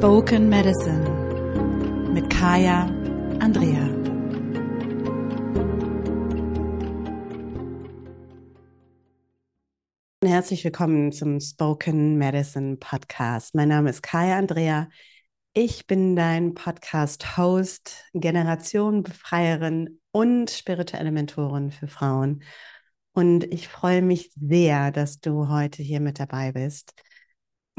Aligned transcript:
Spoken 0.00 0.48
Medicine 0.48 1.04
mit 2.14 2.30
Kaya 2.30 2.86
Andrea. 3.38 3.86
Herzlich 10.24 10.64
willkommen 10.64 11.12
zum 11.12 11.38
Spoken 11.38 12.16
Medicine 12.16 12.78
Podcast. 12.78 13.54
Mein 13.54 13.68
Name 13.68 13.90
ist 13.90 14.02
Kaya 14.02 14.38
Andrea. 14.38 14.88
Ich 15.52 15.86
bin 15.86 16.16
dein 16.16 16.54
Podcast-Host, 16.54 18.06
Generationenbefreierin 18.14 20.00
und 20.12 20.50
spirituelle 20.50 21.12
Mentorin 21.12 21.72
für 21.72 21.88
Frauen. 21.88 22.42
Und 23.12 23.44
ich 23.52 23.68
freue 23.68 24.00
mich 24.00 24.32
sehr, 24.34 24.92
dass 24.92 25.20
du 25.20 25.48
heute 25.50 25.82
hier 25.82 26.00
mit 26.00 26.18
dabei 26.18 26.52
bist. 26.52 26.94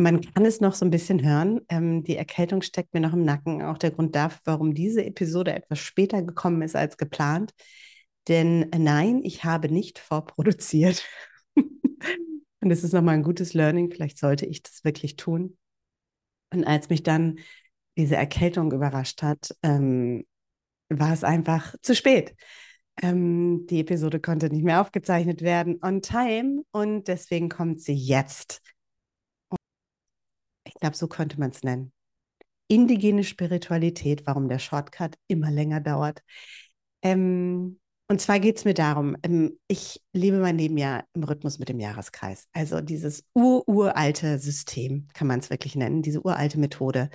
Man 0.01 0.21
kann 0.21 0.45
es 0.45 0.61
noch 0.61 0.73
so 0.73 0.83
ein 0.83 0.89
bisschen 0.89 1.23
hören. 1.23 1.61
Ähm, 1.69 2.03
die 2.03 2.17
Erkältung 2.17 2.61
steckt 2.63 2.93
mir 2.93 3.01
noch 3.01 3.13
im 3.13 3.23
Nacken. 3.23 3.61
Auch 3.61 3.77
der 3.77 3.91
Grund 3.91 4.15
dafür, 4.15 4.39
warum 4.45 4.73
diese 4.73 5.05
Episode 5.05 5.53
etwas 5.53 5.79
später 5.79 6.21
gekommen 6.23 6.63
ist 6.63 6.75
als 6.75 6.97
geplant. 6.97 7.51
Denn 8.27 8.69
nein, 8.75 9.21
ich 9.23 9.43
habe 9.43 9.69
nicht 9.69 9.99
vorproduziert. 9.99 11.05
Und 11.55 12.69
das 12.69 12.83
ist 12.83 12.93
nochmal 12.93 13.15
ein 13.15 13.23
gutes 13.23 13.53
Learning. 13.53 13.91
Vielleicht 13.91 14.17
sollte 14.17 14.45
ich 14.45 14.63
das 14.63 14.83
wirklich 14.83 15.17
tun. 15.17 15.57
Und 16.51 16.65
als 16.65 16.89
mich 16.89 17.03
dann 17.03 17.39
diese 17.95 18.15
Erkältung 18.15 18.71
überrascht 18.71 19.21
hat, 19.21 19.55
ähm, 19.61 20.25
war 20.89 21.13
es 21.13 21.23
einfach 21.23 21.75
zu 21.81 21.95
spät. 21.95 22.35
Ähm, 23.01 23.67
die 23.69 23.81
Episode 23.81 24.19
konnte 24.19 24.49
nicht 24.49 24.63
mehr 24.63 24.81
aufgezeichnet 24.81 25.41
werden 25.41 25.79
on 25.81 26.01
time 26.01 26.63
und 26.71 27.07
deswegen 27.07 27.49
kommt 27.49 27.81
sie 27.81 27.93
jetzt. 27.93 28.61
Ich 30.81 30.83
glaube, 30.83 30.97
so 30.97 31.07
könnte 31.07 31.39
man 31.39 31.51
es 31.51 31.61
nennen. 31.61 31.93
Indigene 32.67 33.23
Spiritualität, 33.23 34.25
warum 34.25 34.49
der 34.49 34.57
Shortcut 34.57 35.15
immer 35.27 35.51
länger 35.51 35.79
dauert. 35.79 36.23
Ähm, 37.03 37.79
und 38.07 38.19
zwar 38.19 38.39
geht 38.39 38.57
es 38.57 38.65
mir 38.65 38.73
darum, 38.73 39.15
ähm, 39.21 39.59
ich 39.67 40.01
lebe 40.11 40.39
mein 40.39 40.57
Leben 40.57 40.79
ja 40.79 41.03
im 41.13 41.23
Rhythmus 41.23 41.59
mit 41.59 41.69
dem 41.69 41.79
Jahreskreis. 41.79 42.47
Also 42.51 42.81
dieses 42.81 43.23
ur-uralte 43.35 44.39
System, 44.39 45.07
kann 45.13 45.27
man 45.27 45.39
es 45.39 45.51
wirklich 45.51 45.75
nennen, 45.75 46.01
diese 46.01 46.25
uralte 46.25 46.59
Methode, 46.59 47.11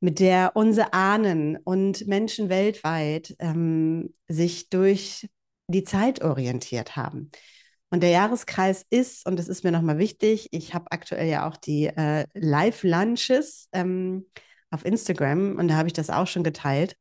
mit 0.00 0.18
der 0.18 0.56
unsere 0.56 0.92
Ahnen 0.92 1.58
und 1.58 2.08
Menschen 2.08 2.48
weltweit 2.48 3.36
ähm, 3.38 4.12
sich 4.26 4.68
durch 4.68 5.28
die 5.68 5.84
Zeit 5.84 6.24
orientiert 6.24 6.96
haben. 6.96 7.30
Und 7.90 8.02
der 8.02 8.10
Jahreskreis 8.10 8.84
ist, 8.90 9.26
und 9.26 9.38
das 9.38 9.48
ist 9.48 9.62
mir 9.62 9.70
nochmal 9.70 9.98
wichtig, 9.98 10.48
ich 10.50 10.74
habe 10.74 10.90
aktuell 10.90 11.28
ja 11.28 11.48
auch 11.48 11.56
die 11.56 11.86
äh, 11.86 12.26
Live-Lunches 12.34 13.68
ähm, 13.72 14.26
auf 14.70 14.84
Instagram 14.84 15.56
und 15.56 15.68
da 15.68 15.76
habe 15.76 15.88
ich 15.88 15.92
das 15.92 16.10
auch 16.10 16.26
schon 16.26 16.42
geteilt. 16.42 16.96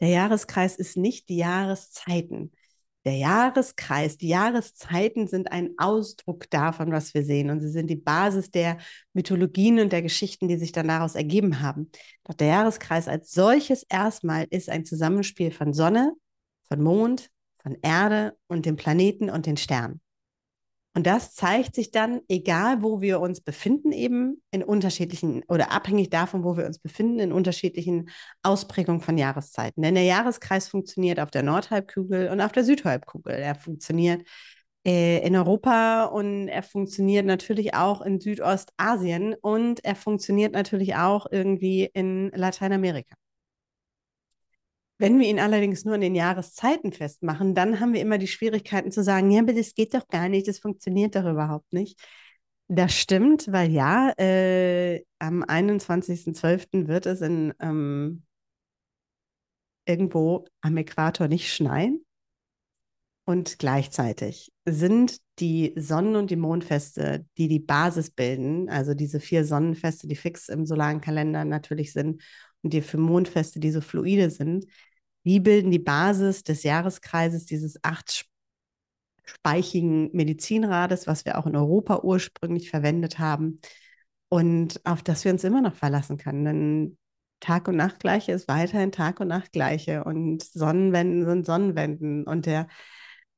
Der 0.00 0.08
Jahreskreis 0.08 0.76
ist 0.76 0.96
nicht 0.96 1.28
die 1.30 1.38
Jahreszeiten. 1.38 2.52
Der 3.06 3.14
Jahreskreis, 3.14 4.18
die 4.18 4.28
Jahreszeiten 4.28 5.28
sind 5.28 5.52
ein 5.52 5.70
Ausdruck 5.78 6.50
davon, 6.50 6.90
was 6.90 7.14
wir 7.14 7.24
sehen. 7.24 7.50
Und 7.50 7.60
sie 7.60 7.70
sind 7.70 7.86
die 7.88 7.96
Basis 7.96 8.50
der 8.50 8.78
Mythologien 9.12 9.78
und 9.78 9.92
der 9.92 10.02
Geschichten, 10.02 10.48
die 10.48 10.56
sich 10.56 10.72
dann 10.72 10.88
daraus 10.88 11.14
ergeben 11.14 11.60
haben. 11.62 11.90
Doch 12.24 12.34
der 12.34 12.48
Jahreskreis 12.48 13.06
als 13.06 13.30
solches 13.30 13.84
erstmal 13.84 14.46
ist 14.50 14.68
ein 14.68 14.84
Zusammenspiel 14.84 15.52
von 15.52 15.72
Sonne, 15.72 16.14
von 16.68 16.82
Mond, 16.82 17.30
von 17.66 17.76
Erde 17.82 18.36
und 18.46 18.64
dem 18.64 18.76
Planeten 18.76 19.28
und 19.28 19.44
den 19.44 19.56
Sternen. 19.56 20.00
Und 20.94 21.04
das 21.04 21.34
zeigt 21.34 21.74
sich 21.74 21.90
dann, 21.90 22.20
egal 22.28 22.80
wo 22.80 23.00
wir 23.00 23.20
uns 23.20 23.40
befinden, 23.40 23.90
eben 23.90 24.40
in 24.52 24.62
unterschiedlichen 24.62 25.42
oder 25.48 25.72
abhängig 25.72 26.08
davon, 26.08 26.44
wo 26.44 26.56
wir 26.56 26.64
uns 26.64 26.78
befinden, 26.78 27.18
in 27.18 27.32
unterschiedlichen 27.32 28.08
Ausprägungen 28.44 29.00
von 29.00 29.18
Jahreszeiten. 29.18 29.82
Denn 29.82 29.96
der 29.96 30.04
Jahreskreis 30.04 30.68
funktioniert 30.68 31.18
auf 31.18 31.32
der 31.32 31.42
Nordhalbkugel 31.42 32.30
und 32.30 32.40
auf 32.40 32.52
der 32.52 32.64
Südhalbkugel. 32.64 33.34
Er 33.34 33.56
funktioniert 33.56 34.22
äh, 34.86 35.26
in 35.26 35.34
Europa 35.34 36.04
und 36.04 36.46
er 36.46 36.62
funktioniert 36.62 37.26
natürlich 37.26 37.74
auch 37.74 38.00
in 38.00 38.20
Südostasien 38.20 39.34
und 39.34 39.84
er 39.84 39.96
funktioniert 39.96 40.52
natürlich 40.52 40.94
auch 40.94 41.26
irgendwie 41.30 41.90
in 41.92 42.30
Lateinamerika. 42.30 43.16
Wenn 44.98 45.20
wir 45.20 45.28
ihn 45.28 45.38
allerdings 45.38 45.84
nur 45.84 45.94
an 45.94 46.00
den 46.00 46.14
Jahreszeiten 46.14 46.92
festmachen, 46.92 47.54
dann 47.54 47.80
haben 47.80 47.92
wir 47.92 48.00
immer 48.00 48.18
die 48.18 48.28
Schwierigkeiten 48.28 48.90
zu 48.90 49.02
sagen, 49.02 49.30
ja, 49.30 49.42
aber 49.42 49.52
das 49.52 49.74
geht 49.74 49.92
doch 49.94 50.08
gar 50.08 50.28
nicht, 50.28 50.48
das 50.48 50.58
funktioniert 50.58 51.14
doch 51.16 51.26
überhaupt 51.30 51.72
nicht. 51.72 52.00
Das 52.68 52.94
stimmt, 52.94 53.52
weil 53.52 53.70
ja, 53.70 54.12
äh, 54.18 55.04
am 55.18 55.44
21.12. 55.44 56.88
wird 56.88 57.06
es 57.06 57.20
in 57.20 57.54
ähm, 57.60 58.24
irgendwo 59.84 60.46
am 60.60 60.76
Äquator 60.76 61.28
nicht 61.28 61.52
schneien. 61.52 62.04
Und 63.28 63.58
gleichzeitig 63.58 64.52
sind 64.66 65.18
die 65.40 65.74
Sonnen- 65.76 66.14
und 66.14 66.30
die 66.30 66.36
Mondfeste, 66.36 67.26
die 67.36 67.48
die 67.48 67.58
Basis 67.58 68.10
bilden, 68.10 68.68
also 68.68 68.94
diese 68.94 69.18
vier 69.18 69.44
Sonnenfeste, 69.44 70.06
die 70.06 70.14
fix 70.14 70.48
im 70.48 70.64
solaren 70.64 71.00
Kalender 71.00 71.44
natürlich 71.44 71.92
sind 71.92 72.22
und 72.62 72.72
die 72.72 72.82
für 72.82 72.98
Mondfeste, 72.98 73.58
die 73.58 73.72
so 73.72 73.80
fluide 73.80 74.30
sind, 74.30 74.66
die 75.26 75.40
bilden 75.40 75.70
die 75.70 75.80
Basis 75.80 76.44
des 76.44 76.62
Jahreskreises 76.62 77.46
dieses 77.46 77.78
achtspeichigen 77.82 80.10
Medizinrades, 80.12 81.06
was 81.06 81.24
wir 81.24 81.38
auch 81.38 81.46
in 81.46 81.56
Europa 81.56 82.00
ursprünglich 82.02 82.70
verwendet 82.70 83.18
haben 83.18 83.60
und 84.28 84.80
auf 84.84 85.02
das 85.02 85.24
wir 85.24 85.32
uns 85.32 85.44
immer 85.44 85.60
noch 85.60 85.74
verlassen 85.74 86.16
können. 86.16 86.44
Denn 86.44 86.98
Tag 87.40 87.68
und 87.68 87.76
Nacht 87.76 88.00
gleiche 88.00 88.32
ist 88.32 88.48
weiterhin 88.48 88.92
Tag 88.92 89.20
und 89.20 89.28
Nacht 89.28 89.52
gleiche 89.52 90.04
und 90.04 90.42
Sonnenwenden 90.44 91.26
sind 91.26 91.44
Sonnenwenden 91.44 92.24
und 92.24 92.46
der 92.46 92.66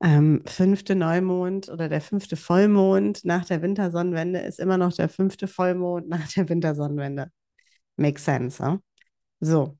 ähm, 0.01 0.43
fünfte 0.45 0.95
Neumond 0.95 1.69
oder 1.69 1.89
der 1.89 2.01
fünfte 2.01 2.37
Vollmond 2.37 3.25
nach 3.25 3.45
der 3.45 3.61
Wintersonnenwende 3.61 4.39
ist 4.39 4.59
immer 4.59 4.77
noch 4.77 4.93
der 4.93 5.09
fünfte 5.09 5.47
Vollmond 5.47 6.07
nach 6.09 6.27
der 6.33 6.49
Wintersonnenwende. 6.49 7.31
Makes 7.97 8.25
sense, 8.25 8.65
huh? 8.65 8.79
So. 9.41 9.78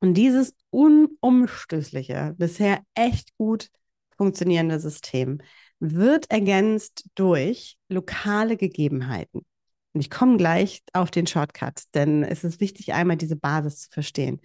Und 0.00 0.14
dieses 0.14 0.54
unumstößliche, 0.70 2.34
bisher 2.36 2.80
echt 2.94 3.36
gut 3.36 3.70
funktionierende 4.16 4.80
System 4.80 5.38
wird 5.78 6.30
ergänzt 6.30 7.08
durch 7.14 7.76
lokale 7.88 8.56
Gegebenheiten. 8.56 9.44
Und 9.92 10.00
ich 10.00 10.10
komme 10.10 10.36
gleich 10.36 10.82
auf 10.92 11.10
den 11.10 11.26
Shortcut, 11.26 11.82
denn 11.94 12.22
es 12.22 12.44
ist 12.44 12.60
wichtig, 12.60 12.92
einmal 12.92 13.16
diese 13.16 13.36
Basis 13.36 13.82
zu 13.82 13.90
verstehen. 13.90 14.40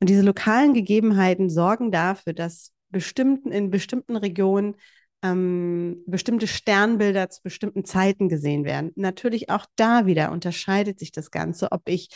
Und 0.00 0.08
diese 0.08 0.22
lokalen 0.22 0.74
Gegebenheiten 0.74 1.50
sorgen 1.50 1.90
dafür, 1.90 2.32
dass 2.32 2.72
bestimmten, 2.88 3.52
in 3.52 3.70
bestimmten 3.70 4.16
Regionen 4.16 4.76
ähm, 5.22 6.02
bestimmte 6.06 6.46
Sternbilder 6.46 7.28
zu 7.30 7.42
bestimmten 7.42 7.84
Zeiten 7.84 8.28
gesehen 8.28 8.64
werden. 8.64 8.92
Natürlich 8.96 9.50
auch 9.50 9.66
da 9.76 10.06
wieder 10.06 10.32
unterscheidet 10.32 10.98
sich 10.98 11.12
das 11.12 11.30
Ganze, 11.30 11.72
ob 11.72 11.88
ich 11.88 12.08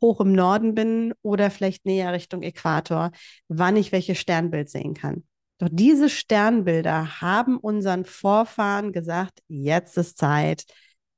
hoch 0.00 0.20
im 0.20 0.32
Norden 0.32 0.74
bin 0.74 1.14
oder 1.22 1.50
vielleicht 1.50 1.86
näher 1.86 2.12
Richtung 2.12 2.42
Äquator, 2.42 3.12
wann 3.48 3.76
ich 3.76 3.92
welches 3.92 4.18
Sternbild 4.18 4.70
sehen 4.70 4.94
kann. 4.94 5.24
Doch 5.58 5.68
diese 5.70 6.08
Sternbilder 6.08 7.20
haben 7.20 7.58
unseren 7.58 8.04
Vorfahren 8.04 8.92
gesagt, 8.92 9.40
jetzt 9.48 9.96
ist 9.98 10.16
Zeit, 10.18 10.64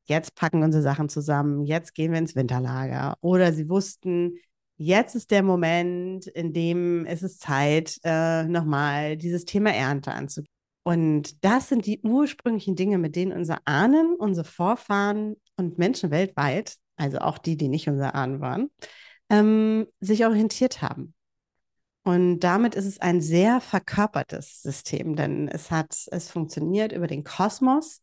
jetzt 0.05 0.35
packen 0.35 0.63
unsere 0.63 0.83
Sachen 0.83 1.09
zusammen, 1.09 1.67
jetzt 1.67 1.95
gehen 1.95 2.13
wir 2.13 2.19
ins 2.19 2.35
Winterlager. 2.37 3.17
Oder 3.21 3.53
sie 3.53 3.69
wussten, 3.69 4.39
jetzt 4.79 5.15
ist 5.15 5.31
der 5.31 5.43
Moment, 5.43 6.27
in 6.27 6.53
dem 6.55 7.05
es 7.07 7.23
ist 7.23 7.41
Zeit, 7.41 7.99
äh, 8.03 8.45
nochmal 8.45 9.17
dieses 9.19 9.45
Thema 9.45 9.73
Ernte 9.75 10.13
anzugehen. 10.13 10.60
Und 10.83 11.45
das 11.45 11.69
sind 11.69 11.87
die 11.87 12.01
ursprünglichen 12.03 12.75
Dinge, 12.75 12.99
mit 12.99 13.17
denen 13.17 13.33
unsere 13.33 13.59
Ahnen, 13.67 14.15
unsere 14.17 14.47
Vorfahren 14.47 15.37
und 15.57 15.79
Menschen 15.79 16.11
weltweit, 16.11 16.77
also 16.97 17.19
auch 17.19 17.39
die, 17.39 17.57
die 17.57 17.69
nicht 17.69 17.89
unsere 17.89 18.15
Ahnen 18.15 18.41
waren, 18.41 18.71
ähm, 19.29 19.87
sich 20.01 20.25
orientiert 20.25 20.83
haben. 20.83 21.15
Und 22.03 22.41
damit 22.41 22.75
ist 22.75 22.87
es 22.87 23.01
ein 23.01 23.21
sehr 23.21 23.61
verkörpertes 23.61 24.63
System, 24.63 25.17
denn 25.17 25.49
es 25.49 25.71
hat, 25.71 25.95
es 26.11 26.31
funktioniert 26.31 26.93
über 26.93 27.07
den 27.07 27.25
Kosmos, 27.25 28.01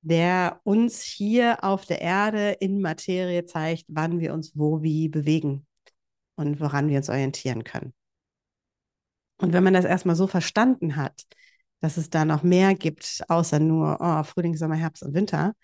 der 0.00 0.60
uns 0.64 1.00
hier 1.00 1.62
auf 1.62 1.86
der 1.86 2.00
Erde 2.00 2.50
in 2.58 2.80
Materie 2.80 3.46
zeigt, 3.46 3.84
wann 3.86 4.18
wir 4.18 4.34
uns 4.34 4.56
wo 4.56 4.82
wie 4.82 5.08
bewegen 5.08 5.66
und 6.34 6.60
woran 6.60 6.88
wir 6.88 6.96
uns 6.96 7.08
orientieren 7.08 7.62
können. 7.62 7.94
Und 9.38 9.52
wenn 9.52 9.62
man 9.62 9.74
das 9.74 9.84
erstmal 9.84 10.16
so 10.16 10.26
verstanden 10.26 10.96
hat, 10.96 11.24
dass 11.82 11.96
es 11.96 12.10
da 12.10 12.24
noch 12.24 12.44
mehr 12.44 12.74
gibt, 12.74 13.22
außer 13.28 13.58
nur 13.58 13.98
oh, 14.00 14.22
Frühling, 14.22 14.56
Sommer, 14.56 14.76
Herbst 14.76 15.02
und 15.02 15.14
Winter, 15.14 15.54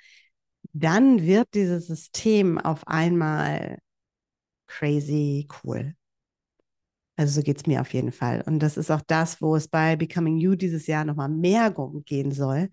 dann 0.73 1.23
wird 1.23 1.49
dieses 1.55 1.87
System 1.87 2.59
auf 2.59 2.87
einmal 2.87 3.79
crazy 4.67 5.49
cool. 5.63 5.95
Also 7.17 7.41
so 7.41 7.43
geht 7.43 7.59
es 7.59 7.67
mir 7.67 7.81
auf 7.81 7.93
jeden 7.95 8.13
Fall. 8.13 8.43
Und 8.47 8.59
das 8.61 8.77
ist 8.77 8.91
auch 8.91 9.01
das, 9.07 9.41
wo 9.41 9.57
es 9.57 9.69
bei 9.69 9.97
Becoming 9.97 10.39
You 10.39 10.57
dieses 10.57 10.87
Jahr 10.89 11.05
nochmal 11.05 11.29
mehr 11.29 11.75
gehen 12.05 12.33
soll. 12.33 12.69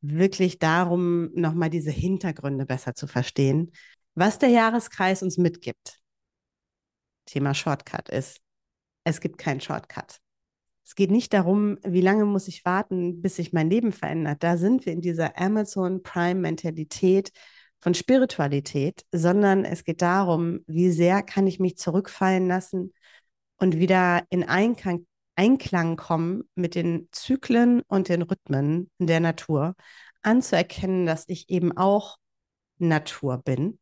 Wirklich 0.00 0.58
darum, 0.58 1.30
nochmal 1.34 1.70
diese 1.70 1.90
Hintergründe 1.90 2.66
besser 2.66 2.94
zu 2.94 3.06
verstehen. 3.06 3.72
Was 4.14 4.38
der 4.38 4.48
Jahreskreis 4.48 5.22
uns 5.22 5.38
mitgibt, 5.38 6.00
Thema 7.26 7.54
Shortcut 7.54 8.08
ist, 8.08 8.40
es 9.04 9.20
gibt 9.20 9.38
keinen 9.38 9.60
Shortcut. 9.60 10.20
Es 10.90 10.96
geht 10.96 11.12
nicht 11.12 11.32
darum, 11.34 11.78
wie 11.84 12.00
lange 12.00 12.24
muss 12.24 12.48
ich 12.48 12.64
warten, 12.64 13.22
bis 13.22 13.36
sich 13.36 13.52
mein 13.52 13.70
Leben 13.70 13.92
verändert. 13.92 14.42
Da 14.42 14.56
sind 14.56 14.86
wir 14.86 14.92
in 14.92 15.00
dieser 15.00 15.38
Amazon 15.38 16.02
Prime 16.02 16.40
Mentalität 16.40 17.30
von 17.78 17.94
Spiritualität, 17.94 19.04
sondern 19.12 19.64
es 19.64 19.84
geht 19.84 20.02
darum, 20.02 20.64
wie 20.66 20.90
sehr 20.90 21.22
kann 21.22 21.46
ich 21.46 21.60
mich 21.60 21.76
zurückfallen 21.78 22.48
lassen 22.48 22.92
und 23.56 23.78
wieder 23.78 24.24
in 24.30 24.42
Einklang, 24.42 25.06
Einklang 25.36 25.94
kommen 25.94 26.42
mit 26.56 26.74
den 26.74 27.06
Zyklen 27.12 27.82
und 27.86 28.08
den 28.08 28.22
Rhythmen 28.22 28.90
der 28.98 29.20
Natur, 29.20 29.76
anzuerkennen, 30.22 31.06
dass 31.06 31.24
ich 31.28 31.50
eben 31.50 31.76
auch 31.76 32.16
Natur 32.78 33.38
bin 33.38 33.78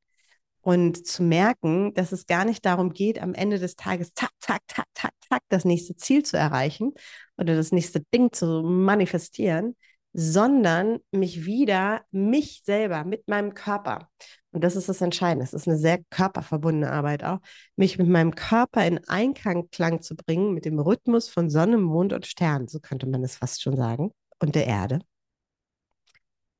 und 0.61 1.07
zu 1.07 1.23
merken, 1.23 1.95
dass 1.95 2.13
es 2.13 2.27
gar 2.27 2.45
nicht 2.45 2.65
darum 2.65 2.93
geht, 2.93 3.21
am 3.21 3.35
Ende 3.35 3.59
des 3.59 3.77
Tages 3.77 4.13
zack, 4.15 4.31
zack, 4.41 4.61
zack, 4.69 4.87
zack, 4.95 5.13
zack, 5.29 5.43
das 5.49 5.65
nächste 5.65 5.97
Ziel 5.97 6.25
zu 6.25 6.37
erreichen 6.37 6.93
oder 7.37 7.57
das 7.57 7.73
nächste 7.73 8.01
Ding 8.15 8.33
zu 8.33 8.63
manifestieren, 8.63 9.77
sondern 10.13 10.99
mich 11.13 11.45
wieder, 11.45 12.03
mich 12.11 12.63
selber 12.65 13.05
mit 13.05 13.29
meinem 13.29 13.55
Körper, 13.55 14.09
und 14.51 14.65
das 14.65 14.77
ist 14.77 14.89
das 14.89 15.01
Entscheidende, 15.01 15.45
es 15.45 15.53
ist 15.53 15.69
eine 15.69 15.77
sehr 15.77 16.01
körperverbundene 16.11 16.91
Arbeit 16.91 17.23
auch, 17.23 17.39
mich 17.77 17.99
mit 17.99 18.09
meinem 18.09 18.35
Körper 18.35 18.87
in 18.87 18.99
Einklang 19.07 20.01
zu 20.03 20.17
bringen, 20.17 20.55
mit 20.55 20.65
dem 20.65 20.79
Rhythmus 20.79 21.29
von 21.29 21.51
Sonne, 21.51 21.79
Mond 21.79 22.13
und 22.13 22.27
Stern, 22.27 22.67
so 22.69 22.81
könnte 22.81 23.07
man 23.07 23.23
es 23.23 23.37
fast 23.37 23.63
schon 23.63 23.77
sagen, 23.77 24.11
und 24.41 24.55
der 24.55 24.67
Erde 24.67 25.01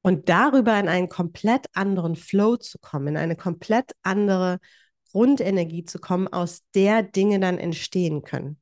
und 0.03 0.29
darüber 0.29 0.79
in 0.79 0.89
einen 0.89 1.09
komplett 1.09 1.67
anderen 1.75 2.17
Flow 2.17 2.57
zu 2.57 2.79
kommen, 2.79 3.09
in 3.09 3.17
eine 3.17 3.37
komplett 3.37 3.93
andere 4.03 4.59
Grundenergie 5.13 5.85
zu 5.85 5.99
kommen, 5.99 6.29
aus 6.29 6.63
der 6.75 7.03
Dinge 7.03 7.41
dann 7.41 7.59
entstehen 7.59 8.23
können. 8.23 8.61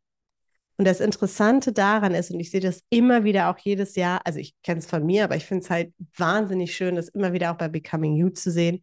Und 0.79 0.87
das 0.87 1.01
Interessante 1.01 1.73
daran 1.73 2.15
ist, 2.15 2.31
und 2.31 2.39
ich 2.39 2.51
sehe 2.51 2.61
das 2.61 2.83
immer 2.91 3.25
wieder 3.25 3.51
auch 3.51 3.59
jedes 3.59 3.97
Jahr, 3.97 4.21
also 4.25 4.39
ich 4.39 4.55
kenne 4.63 4.81
es 4.81 4.87
von 4.87 5.05
mir, 5.05 5.25
aber 5.25 5.37
ich 5.37 5.47
finde 5.47 5.65
es 5.65 5.71
halt 5.71 5.93
wahnsinnig 6.17 6.77
schön, 6.77 6.97
das 6.97 7.09
immer 7.09 7.33
wieder 7.33 7.53
auch 7.53 7.57
bei 7.57 7.69
Becoming 7.69 8.15
You 8.15 8.29
zu 8.29 8.51
sehen. 8.51 8.83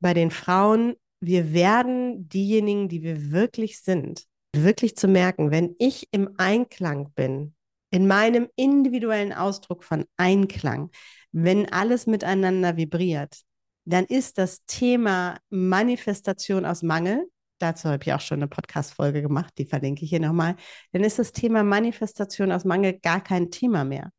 Bei 0.00 0.14
den 0.14 0.30
Frauen, 0.30 0.94
wir 1.20 1.52
werden 1.52 2.28
diejenigen, 2.28 2.88
die 2.88 3.02
wir 3.02 3.30
wirklich 3.30 3.82
sind, 3.82 4.24
wirklich 4.56 4.96
zu 4.96 5.08
merken, 5.08 5.50
wenn 5.50 5.76
ich 5.78 6.08
im 6.10 6.30
Einklang 6.38 7.12
bin, 7.12 7.54
in 7.90 8.06
meinem 8.06 8.48
individuellen 8.56 9.34
Ausdruck 9.34 9.84
von 9.84 10.06
Einklang, 10.16 10.90
wenn 11.32 11.70
alles 11.72 12.06
miteinander 12.06 12.76
vibriert, 12.76 13.42
dann 13.84 14.04
ist 14.04 14.38
das 14.38 14.64
Thema 14.66 15.38
Manifestation 15.50 16.64
aus 16.64 16.82
Mangel, 16.82 17.26
dazu 17.58 17.88
habe 17.88 18.02
ich 18.04 18.12
auch 18.12 18.20
schon 18.20 18.38
eine 18.38 18.48
Podcast-Folge 18.48 19.22
gemacht, 19.22 19.54
die 19.58 19.64
verlinke 19.64 20.04
ich 20.04 20.10
hier 20.10 20.20
nochmal, 20.20 20.56
dann 20.92 21.04
ist 21.04 21.18
das 21.18 21.32
Thema 21.32 21.62
Manifestation 21.62 22.52
aus 22.52 22.64
Mangel 22.64 22.98
gar 23.00 23.22
kein 23.22 23.50
Thema 23.50 23.84
mehr, 23.84 24.10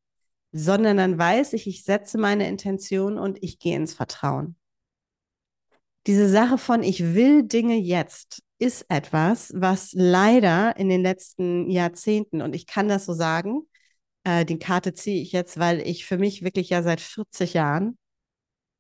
sondern 0.52 0.98
dann 0.98 1.18
weiß 1.18 1.54
ich, 1.54 1.68
ich 1.68 1.84
setze 1.84 2.18
meine 2.18 2.48
Intention 2.48 3.18
und 3.18 3.42
ich 3.42 3.60
gehe 3.60 3.76
ins 3.76 3.94
Vertrauen. 3.94 4.56
Diese 6.08 6.30
Sache 6.30 6.58
von 6.58 6.82
ich 6.82 7.14
will 7.14 7.44
Dinge 7.44 7.76
jetzt 7.76 8.42
ist 8.58 8.86
etwas, 8.90 9.52
was 9.56 9.92
leider 9.94 10.76
in 10.78 10.90
den 10.90 11.02
letzten 11.02 11.70
Jahrzehnten, 11.70 12.42
und 12.42 12.56
ich 12.56 12.68
kann 12.68 12.88
das 12.88 13.06
so 13.06 13.14
sagen, 13.14 13.68
äh, 14.24 14.46
die 14.46 14.60
Karte 14.60 14.94
ziehe 14.94 15.22
ich 15.22 15.32
jetzt, 15.32 15.60
weil 15.60 15.82
ich 15.82 16.06
für 16.06 16.18
mich 16.18 16.44
wirklich 16.44 16.70
ja 16.70 16.84
seit 16.84 17.02
40 17.02 17.54
Jahren 17.54 17.98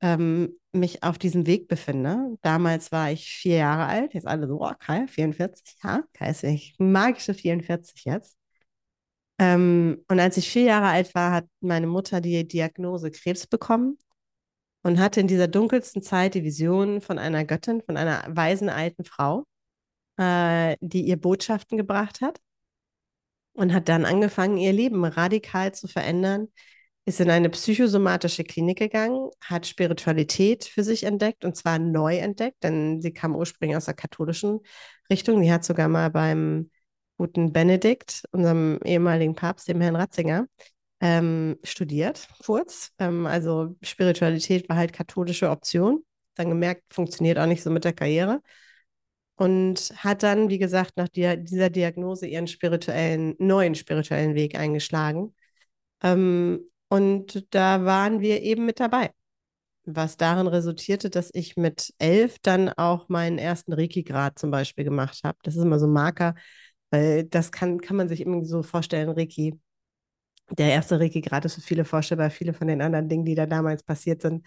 ähm, 0.02 0.60
mich 0.74 1.04
auf 1.04 1.18
diesem 1.18 1.46
Weg 1.48 1.68
befinde. 1.68 2.38
Damals 2.42 2.92
war 2.92 3.12
ich 3.12 3.30
vier 3.30 3.58
Jahre 3.58 3.86
alt, 3.86 4.14
jetzt 4.14 4.28
alle 4.28 4.48
so, 4.48 4.62
oh, 4.62 4.72
Kai, 4.80 5.08
44, 5.08 5.78
ja, 5.84 6.04
Kai 6.14 6.30
ist 6.32 6.44
ich 6.44 6.76
magische 6.80 7.34
44 7.34 8.06
jetzt. 8.06 8.38
Ähm, 9.40 10.04
und 10.08 10.20
als 10.20 10.38
ich 10.38 10.50
vier 10.50 10.64
Jahre 10.64 10.88
alt 10.88 11.14
war, 11.16 11.32
hat 11.32 11.48
meine 11.62 11.88
Mutter 11.88 12.22
die 12.22 12.48
Diagnose 12.48 13.12
Krebs 13.12 13.48
bekommen 13.48 13.98
und 14.84 15.00
hatte 15.00 15.20
in 15.20 15.28
dieser 15.28 15.48
dunkelsten 15.48 16.04
Zeit 16.04 16.36
die 16.36 16.44
Vision 16.44 17.02
von 17.02 17.18
einer 17.20 17.46
Göttin, 17.46 17.82
von 17.82 17.98
einer 17.98 18.24
weisen 18.30 18.70
alten 18.70 19.04
Frau, 19.06 19.46
äh, 20.18 20.78
die 20.82 21.04
ihr 21.08 21.18
Botschaften 21.18 21.78
gebracht 21.78 22.22
hat 22.22 22.40
und 23.54 23.74
hat 23.74 23.90
dann 23.90 24.06
angefangen, 24.06 24.58
ihr 24.58 24.74
Leben 24.74 25.04
radikal 25.06 25.74
zu 25.74 25.88
verändern, 25.88 26.48
ist 27.06 27.20
in 27.20 27.30
eine 27.30 27.50
psychosomatische 27.50 28.44
Klinik 28.44 28.78
gegangen, 28.78 29.30
hat 29.44 29.66
Spiritualität 29.66 30.66
für 30.66 30.84
sich 30.84 31.04
entdeckt 31.04 31.44
und 31.44 31.56
zwar 31.56 31.80
neu 31.80 32.18
entdeckt, 32.18 32.64
denn 32.64 33.02
sie 33.02 33.12
kam 33.12 33.36
ursprünglich 33.36 33.76
aus 33.76 33.86
der 33.86 33.96
katholischen 33.96 34.60
Richtung. 35.10 35.42
Die 35.42 35.52
hat 35.52 35.64
sogar 35.64 35.88
mal 35.88 36.10
beim 36.10 36.70
guten 37.18 37.54
Benedikt, 37.54 38.24
unserem 38.32 38.80
ehemaligen 38.86 39.36
Papst, 39.36 39.68
dem 39.68 39.82
Herrn 39.82 39.96
Ratzinger, 39.96 40.48
ähm, 41.02 41.58
studiert, 41.64 42.28
kurz. 42.46 42.92
Ähm, 43.00 43.26
also 43.26 43.76
Spiritualität 43.82 44.70
war 44.70 44.78
halt 44.78 44.94
katholische 44.94 45.50
Option. 45.50 46.04
Dann 46.36 46.50
gemerkt, 46.50 46.84
funktioniert 46.94 47.40
auch 47.40 47.48
nicht 47.48 47.64
so 47.64 47.72
mit 47.72 47.84
der 47.84 47.94
Karriere 47.94 48.42
und 49.42 49.92
hat 49.98 50.22
dann, 50.22 50.50
wie 50.50 50.60
gesagt, 50.60 50.98
nach 50.98 51.10
der, 51.10 51.36
dieser 51.36 51.72
Diagnose 51.72 52.28
ihren 52.28 52.46
spirituellen, 52.46 53.34
neuen 53.40 53.74
spirituellen 53.74 54.36
Weg 54.36 54.54
eingeschlagen. 54.56 55.34
Ähm, 56.04 56.70
und 56.90 57.48
da 57.50 57.84
waren 57.84 58.20
wir 58.20 58.44
eben 58.44 58.68
mit 58.68 58.80
dabei. 58.80 59.10
Was 59.84 60.16
darin 60.16 60.46
resultierte, 60.46 61.10
dass 61.10 61.32
ich 61.34 61.58
mit 61.58 61.92
elf 61.98 62.38
dann 62.44 62.70
auch 62.70 63.10
meinen 63.10 63.40
ersten 63.40 63.74
Reiki-Grad 63.74 64.38
zum 64.38 64.52
Beispiel 64.52 64.84
gemacht 64.84 65.22
habe. 65.24 65.40
Das 65.42 65.56
ist 65.56 65.64
immer 65.64 65.80
so 65.80 65.88
ein 65.88 65.94
Marker, 65.94 66.36
weil 66.92 67.24
das 67.24 67.52
kann, 67.52 67.82
kann 67.82 67.98
man 67.98 68.10
sich 68.10 68.22
irgendwie 68.22 68.46
so 68.46 68.62
vorstellen, 68.62 69.10
Reiki. 69.10 69.60
Der 70.52 70.72
erste 70.72 71.00
Reiki-Grad 71.00 71.46
ist 71.46 71.56
für 71.56 71.62
viele 71.62 71.86
vorstellbar, 71.86 72.30
viele 72.30 72.54
von 72.54 72.68
den 72.68 72.84
anderen 72.84 73.10
Dingen, 73.10 73.26
die 73.26 73.34
da 73.34 73.48
damals 73.48 73.82
passiert 73.82 74.22
sind, 74.22 74.46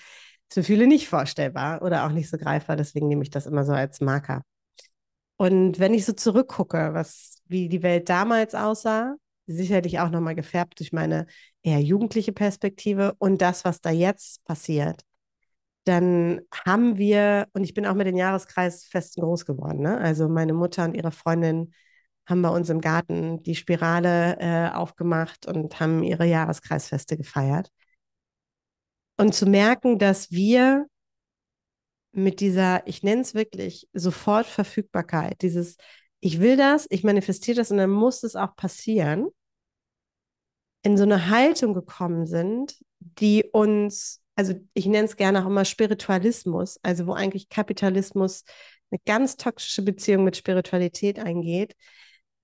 ist 0.48 0.54
für 0.54 0.62
viele 0.62 0.86
nicht 0.86 1.08
vorstellbar 1.08 1.82
oder 1.82 2.06
auch 2.06 2.10
nicht 2.12 2.30
so 2.30 2.38
greifbar. 2.38 2.76
Deswegen 2.76 3.08
nehme 3.08 3.24
ich 3.24 3.30
das 3.30 3.46
immer 3.46 3.64
so 3.64 3.72
als 3.72 4.00
Marker. 4.00 4.44
Und 5.36 5.78
wenn 5.78 5.94
ich 5.94 6.04
so 6.04 6.12
zurückgucke, 6.12 6.90
was, 6.92 7.36
wie 7.46 7.68
die 7.68 7.82
Welt 7.82 8.08
damals 8.08 8.54
aussah, 8.54 9.16
sicherlich 9.46 10.00
auch 10.00 10.10
nochmal 10.10 10.34
gefärbt 10.34 10.78
durch 10.80 10.92
meine 10.92 11.26
eher 11.62 11.80
jugendliche 11.80 12.32
Perspektive 12.32 13.14
und 13.18 13.42
das, 13.42 13.64
was 13.64 13.80
da 13.80 13.90
jetzt 13.90 14.44
passiert, 14.44 15.02
dann 15.84 16.40
haben 16.64 16.96
wir, 16.96 17.46
und 17.52 17.64
ich 17.64 17.74
bin 17.74 17.86
auch 17.86 17.94
mit 17.94 18.06
den 18.06 18.16
Jahreskreisfesten 18.16 19.22
groß 19.22 19.44
geworden, 19.44 19.82
ne? 19.82 19.98
also 19.98 20.28
meine 20.28 20.54
Mutter 20.54 20.84
und 20.84 20.94
ihre 20.94 21.12
Freundin 21.12 21.74
haben 22.26 22.40
bei 22.40 22.48
uns 22.48 22.70
im 22.70 22.80
Garten 22.80 23.42
die 23.42 23.54
Spirale 23.54 24.38
äh, 24.40 24.70
aufgemacht 24.74 25.46
und 25.46 25.78
haben 25.80 26.02
ihre 26.02 26.24
Jahreskreisfeste 26.24 27.18
gefeiert. 27.18 27.68
Und 29.18 29.34
zu 29.34 29.46
merken, 29.46 29.98
dass 29.98 30.30
wir 30.30 30.86
mit 32.14 32.40
dieser, 32.40 32.86
ich 32.86 33.02
nenne 33.02 33.22
es 33.22 33.34
wirklich, 33.34 33.88
sofort 33.92 34.46
Verfügbarkeit, 34.46 35.42
dieses, 35.42 35.76
ich 36.20 36.40
will 36.40 36.56
das, 36.56 36.86
ich 36.90 37.04
manifestiere 37.04 37.56
das 37.56 37.70
und 37.70 37.78
dann 37.78 37.90
muss 37.90 38.22
es 38.22 38.36
auch 38.36 38.56
passieren, 38.56 39.28
in 40.82 40.96
so 40.96 41.02
eine 41.02 41.30
Haltung 41.30 41.74
gekommen 41.74 42.26
sind, 42.26 42.76
die 43.00 43.44
uns, 43.52 44.22
also 44.36 44.54
ich 44.74 44.86
nenne 44.86 45.06
es 45.06 45.16
gerne 45.16 45.42
auch 45.42 45.46
immer 45.46 45.64
Spiritualismus, 45.64 46.78
also 46.82 47.06
wo 47.06 47.12
eigentlich 47.14 47.48
Kapitalismus 47.48 48.44
eine 48.90 49.00
ganz 49.06 49.36
toxische 49.36 49.82
Beziehung 49.82 50.24
mit 50.24 50.36
Spiritualität 50.36 51.18
eingeht, 51.18 51.74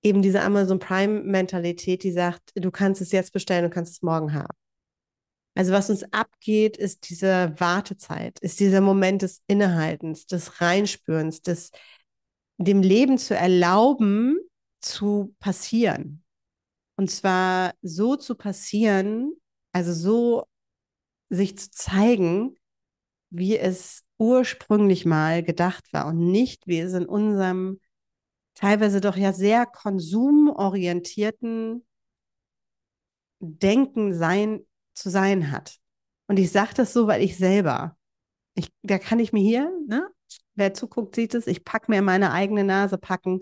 eben 0.03 0.21
diese 0.21 0.41
Amazon 0.41 0.79
Prime 0.79 1.21
Mentalität, 1.21 2.03
die 2.03 2.11
sagt, 2.11 2.51
du 2.55 2.71
kannst 2.71 3.01
es 3.01 3.11
jetzt 3.11 3.31
bestellen, 3.31 3.63
du 3.63 3.69
kannst 3.69 3.93
es 3.93 4.01
morgen 4.01 4.33
haben. 4.33 4.60
Also 5.53 5.73
was 5.73 5.89
uns 5.89 6.03
abgeht, 6.13 6.77
ist 6.77 7.09
diese 7.09 7.53
Wartezeit, 7.57 8.39
ist 8.39 8.59
dieser 8.59 8.81
Moment 8.81 9.21
des 9.21 9.41
Innehaltens, 9.47 10.25
des 10.25 10.61
Reinspürens, 10.61 11.41
des 11.41 11.71
dem 12.57 12.81
Leben 12.81 13.17
zu 13.17 13.35
erlauben, 13.35 14.37
zu 14.79 15.35
passieren. 15.39 16.23
Und 16.95 17.09
zwar 17.09 17.73
so 17.81 18.15
zu 18.15 18.35
passieren, 18.35 19.33
also 19.73 19.93
so 19.93 20.45
sich 21.29 21.57
zu 21.57 21.71
zeigen, 21.71 22.55
wie 23.29 23.57
es 23.57 24.03
ursprünglich 24.17 25.05
mal 25.05 25.43
gedacht 25.43 25.91
war 25.93 26.07
und 26.07 26.31
nicht, 26.31 26.67
wie 26.67 26.79
es 26.79 26.93
in 26.93 27.07
unserem 27.07 27.81
teilweise 28.53 29.01
doch 29.01 29.17
ja 29.17 29.33
sehr 29.33 29.65
konsumorientierten 29.65 31.85
Denken 33.39 34.13
sein 34.13 34.63
zu 34.93 35.09
sein 35.09 35.51
hat. 35.51 35.77
Und 36.27 36.37
ich 36.37 36.51
sage 36.51 36.73
das 36.75 36.93
so, 36.93 37.07
weil 37.07 37.21
ich 37.21 37.37
selber, 37.37 37.97
ich, 38.55 38.69
da 38.83 38.99
kann 38.99 39.19
ich 39.19 39.33
mir 39.33 39.41
hier, 39.41 39.71
ne, 39.87 40.07
wer 40.55 40.73
zuguckt, 40.73 41.15
sieht 41.15 41.33
es, 41.33 41.47
ich 41.47 41.63
packe 41.63 41.91
mir 41.91 42.01
meine 42.01 42.31
eigene 42.31 42.63
Nase 42.63 42.97
packen. 42.97 43.41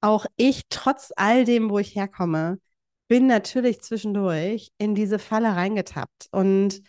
Auch 0.00 0.26
ich, 0.36 0.62
trotz 0.68 1.12
all 1.16 1.44
dem, 1.44 1.70
wo 1.70 1.78
ich 1.78 1.94
herkomme, 1.94 2.58
bin 3.08 3.26
natürlich 3.26 3.80
zwischendurch 3.82 4.72
in 4.78 4.94
diese 4.94 5.18
Falle 5.18 5.54
reingetappt 5.54 6.28
und 6.30 6.82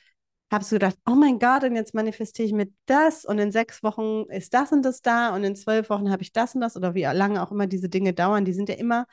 habe 0.51 0.63
so 0.63 0.75
gedacht, 0.75 0.97
oh 1.07 1.15
mein 1.15 1.39
Gott, 1.39 1.63
und 1.63 1.75
jetzt 1.75 1.93
manifestiere 1.93 2.47
ich 2.47 2.53
mit 2.53 2.71
das 2.85 3.25
und 3.25 3.39
in 3.39 3.51
sechs 3.51 3.83
Wochen 3.83 4.25
ist 4.29 4.53
das 4.53 4.71
und 4.71 4.83
das 4.83 5.01
da 5.01 5.35
und 5.35 5.43
in 5.43 5.55
zwölf 5.55 5.89
Wochen 5.89 6.11
habe 6.11 6.21
ich 6.21 6.31
das 6.31 6.55
und 6.55 6.61
das 6.61 6.77
oder 6.77 6.93
wie 6.93 7.03
lange 7.03 7.41
auch 7.41 7.51
immer 7.51 7.67
diese 7.67 7.89
Dinge 7.89 8.13
dauern, 8.13 8.45
die 8.45 8.53
sind 8.53 8.69
ja 8.69 8.75
immer 8.75 9.05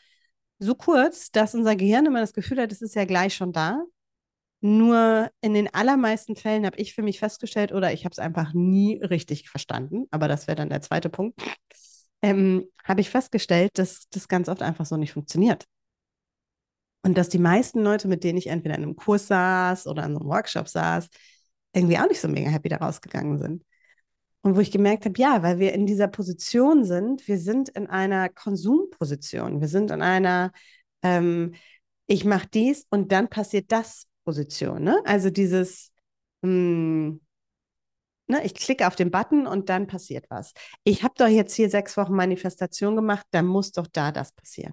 so 0.59 0.75
kurz, 0.75 1.31
dass 1.31 1.55
unser 1.55 1.77
Gehirn 1.77 2.07
immer 2.07 2.21
das 2.21 2.35
Gefühl 2.35 2.61
hat, 2.61 2.73
es 2.73 2.83
ist 2.83 2.95
ja 2.95 3.07
gleich 3.07 3.35
schon 3.35 3.53
da. 3.53 3.83
Nur 4.61 5.31
in 5.41 5.55
den 5.55 5.73
allermeisten 5.73 6.37
Fällen 6.37 6.67
habe 6.67 6.77
ich 6.77 6.95
für 6.95 7.03
mich 7.03 7.19
festgestellt, 7.19 7.73
oder 7.73 7.93
ich 7.93 8.05
habe 8.05 8.13
es 8.13 8.19
einfach 8.19 8.53
nie 8.53 9.03
richtig 9.03 9.49
verstanden, 9.49 10.07
aber 10.11 10.29
das 10.29 10.47
wäre 10.47 10.57
dann 10.57 10.69
der 10.69 10.83
zweite 10.83 11.09
Punkt, 11.09 11.41
ähm, 12.23 12.67
habe 12.85 13.01
ich 13.01 13.11
festgestellt, 13.11 13.71
dass 13.75 14.09
das 14.11 14.29
ganz 14.29 14.49
oft 14.49 14.63
einfach 14.63 14.85
so 14.85 14.97
nicht 14.97 15.13
funktioniert. 15.13 15.65
Und 17.03 17.17
dass 17.17 17.31
die 17.31 17.39
meisten 17.39 17.81
Leute, 17.83 18.09
mit 18.09 18.25
denen 18.25 18.39
ich 18.39 18.49
entweder 18.49 18.75
in 18.75 18.83
einem 18.83 18.97
Kurs 18.97 19.27
saß 19.29 19.87
oder 19.87 20.05
in 20.05 20.17
einem 20.17 20.27
Workshop 20.27 20.69
saß, 20.69 21.09
irgendwie 21.73 21.99
auch 21.99 22.09
nicht 22.09 22.21
so 22.21 22.29
mega 22.29 22.51
happy 22.51 22.69
da 22.69 22.77
rausgegangen 22.77 23.39
sind. 23.39 23.65
Und 24.43 24.57
wo 24.57 24.61
ich 24.61 24.71
gemerkt 24.71 25.05
habe, 25.05 25.19
ja, 25.19 25.43
weil 25.43 25.59
wir 25.59 25.73
in 25.73 25.87
dieser 25.87 26.09
Position 26.09 26.85
sind, 26.85 27.27
wir 27.29 27.39
sind 27.39 27.69
in 27.71 27.87
einer 27.87 28.29
Konsumposition, 28.29 29.61
wir 29.61 29.69
sind 29.69 29.91
in 29.91 30.03
einer, 30.03 30.53
ähm, 31.03 31.55
ich 32.07 32.25
mache 32.25 32.49
dies 32.53 32.87
und 32.91 33.13
dann 33.13 33.29
passiert 33.29 33.71
das 33.73 34.07
Position. 34.31 34.85
Ne? 34.85 35.03
Also 35.05 35.29
dieses, 35.29 35.93
mh, 36.43 36.49
hm, 36.49 37.21
ne, 38.29 38.45
ich 38.45 38.55
klicke 38.55 38.87
auf 38.87 38.95
den 38.95 39.11
Button 39.11 39.49
und 39.49 39.69
dann 39.69 39.89
passiert 39.89 40.27
was. 40.31 40.53
Ich 40.85 41.03
habe 41.03 41.15
doch 41.17 41.27
jetzt 41.27 41.55
hier 41.55 41.69
sechs 41.69 41.97
Wochen 41.97 42.15
Manifestation 42.15 42.95
gemacht, 42.95 43.27
dann 43.33 43.47
muss 43.47 43.73
doch 43.73 43.89
da 43.89 44.13
das 44.13 44.31
passieren. 44.33 44.73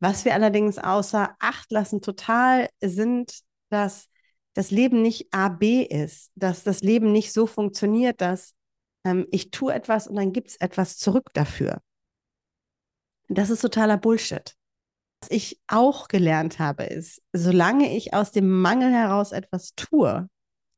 Was 0.00 0.24
wir 0.24 0.34
allerdings 0.34 0.78
außer 0.78 1.36
Acht 1.38 1.70
lassen 1.70 2.02
total 2.02 2.68
sind, 2.80 3.42
dass 3.70 4.08
das 4.54 4.72
Leben 4.72 5.02
nicht 5.02 5.28
A, 5.32 5.48
B 5.48 5.82
ist, 5.82 6.32
dass 6.34 6.64
das 6.64 6.80
Leben 6.80 7.12
nicht 7.12 7.32
so 7.32 7.46
funktioniert, 7.46 8.20
dass 8.20 8.54
ähm, 9.04 9.26
ich 9.30 9.52
tue 9.52 9.72
etwas 9.72 10.08
und 10.08 10.16
dann 10.16 10.32
gibt 10.32 10.48
es 10.48 10.56
etwas 10.56 10.98
zurück 10.98 11.30
dafür. 11.32 11.80
Das 13.28 13.50
ist 13.50 13.60
totaler 13.60 13.98
Bullshit. 13.98 14.56
Was 15.24 15.30
ich 15.30 15.58
auch 15.68 16.08
gelernt 16.08 16.58
habe, 16.58 16.84
ist, 16.84 17.22
solange 17.32 17.96
ich 17.96 18.12
aus 18.12 18.30
dem 18.30 18.60
Mangel 18.60 18.92
heraus 18.92 19.32
etwas 19.32 19.74
tue, 19.74 20.28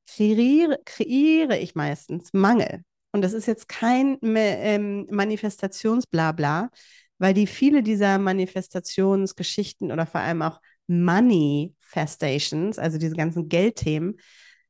kreiere, 0.07 0.79
kreiere 0.85 1.59
ich 1.59 1.75
meistens 1.75 2.33
Mangel. 2.33 2.85
Und 3.11 3.23
das 3.23 3.33
ist 3.33 3.47
jetzt 3.47 3.69
kein 3.69 4.19
ähm, 4.23 5.09
Manifestationsblabla, 5.11 6.71
weil 7.19 7.35
die 7.35 7.49
viele 7.49 7.83
dieser 7.83 8.19
Manifestationsgeschichten 8.19 9.91
oder 9.91 10.07
vor 10.07 10.21
allem 10.21 10.43
auch 10.43 10.61
Manifestations, 10.87 12.79
also 12.79 12.99
diese 12.99 13.17
ganzen 13.17 13.49
Geldthemen, 13.49 14.15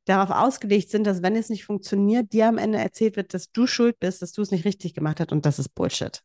darauf 0.05 0.31
ausgelegt 0.31 0.89
sind, 0.89 1.05
dass 1.05 1.21
wenn 1.21 1.35
es 1.35 1.49
nicht 1.49 1.65
funktioniert, 1.65 2.33
dir 2.33 2.47
am 2.47 2.57
Ende 2.57 2.79
erzählt 2.79 3.15
wird, 3.15 3.35
dass 3.35 3.51
du 3.51 3.67
schuld 3.67 3.99
bist, 3.99 4.23
dass 4.23 4.31
du 4.31 4.41
es 4.41 4.49
nicht 4.49 4.65
richtig 4.65 4.95
gemacht 4.95 5.19
hast 5.19 5.31
und 5.31 5.45
das 5.45 5.59
ist 5.59 5.75
Bullshit. 5.75 6.23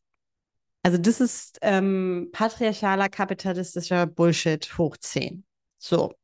Also 0.82 0.98
das 0.98 1.20
ist 1.20 1.58
ähm, 1.62 2.30
patriarchaler, 2.32 3.08
kapitalistischer 3.08 4.06
Bullshit 4.06 4.76
hoch 4.78 4.96
10. 4.96 5.44
So. 5.78 6.14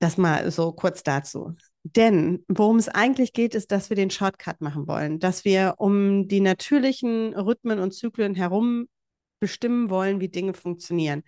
Das 0.00 0.16
mal 0.16 0.50
so 0.50 0.72
kurz 0.72 1.02
dazu. 1.02 1.56
Denn 1.82 2.44
worum 2.48 2.76
es 2.76 2.88
eigentlich 2.88 3.32
geht, 3.32 3.54
ist, 3.54 3.72
dass 3.72 3.90
wir 3.90 3.96
den 3.96 4.10
Shortcut 4.10 4.60
machen 4.60 4.86
wollen, 4.86 5.18
dass 5.18 5.44
wir 5.44 5.74
um 5.78 6.28
die 6.28 6.40
natürlichen 6.40 7.34
Rhythmen 7.34 7.78
und 7.78 7.92
Zyklen 7.92 8.34
herum 8.34 8.88
bestimmen 9.40 9.90
wollen, 9.90 10.20
wie 10.20 10.28
Dinge 10.28 10.54
funktionieren. 10.54 11.22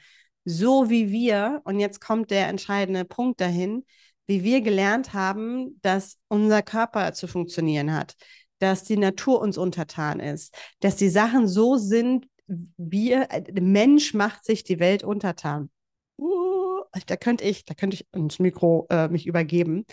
So 0.45 0.91
wie 0.91 1.11
wir, 1.11 1.61
und 1.65 1.79
jetzt 1.81 2.01
kommt 2.01 2.31
der 2.31 2.49
entscheidende 2.49 3.05
Punkt 3.05 3.41
dahin, 3.41 3.85
wie 4.27 4.45
wir 4.45 4.61
gelernt 4.61 5.13
haben, 5.13 5.81
dass 5.83 6.19
unser 6.29 6.63
Körper 6.63 7.13
zu 7.13 7.27
funktionieren 7.27 7.93
hat, 7.93 8.15
dass 8.61 8.85
die 8.85 8.97
Natur 8.97 9.41
uns 9.41 9.59
untertan 9.59 10.21
ist, 10.21 10.55
dass 10.81 10.97
die 10.97 11.09
Sachen 11.09 11.49
so 11.49 11.77
sind, 11.77 12.27
wir, 12.47 13.27
der 13.27 13.63
Mensch 13.63 14.15
macht 14.15 14.45
sich 14.45 14.65
die 14.65 14.81
Welt 14.81 15.05
untertan. 15.05 15.71
Uh, 16.19 16.83
da 17.07 17.17
könnte 17.17 17.45
ich, 17.45 17.65
da 17.65 17.75
könnte 17.75 17.95
ich 17.95 18.07
ins 18.13 18.39
Mikro 18.39 18.87
äh, 18.91 19.09
mich 19.09 19.27
übergeben 19.27 19.87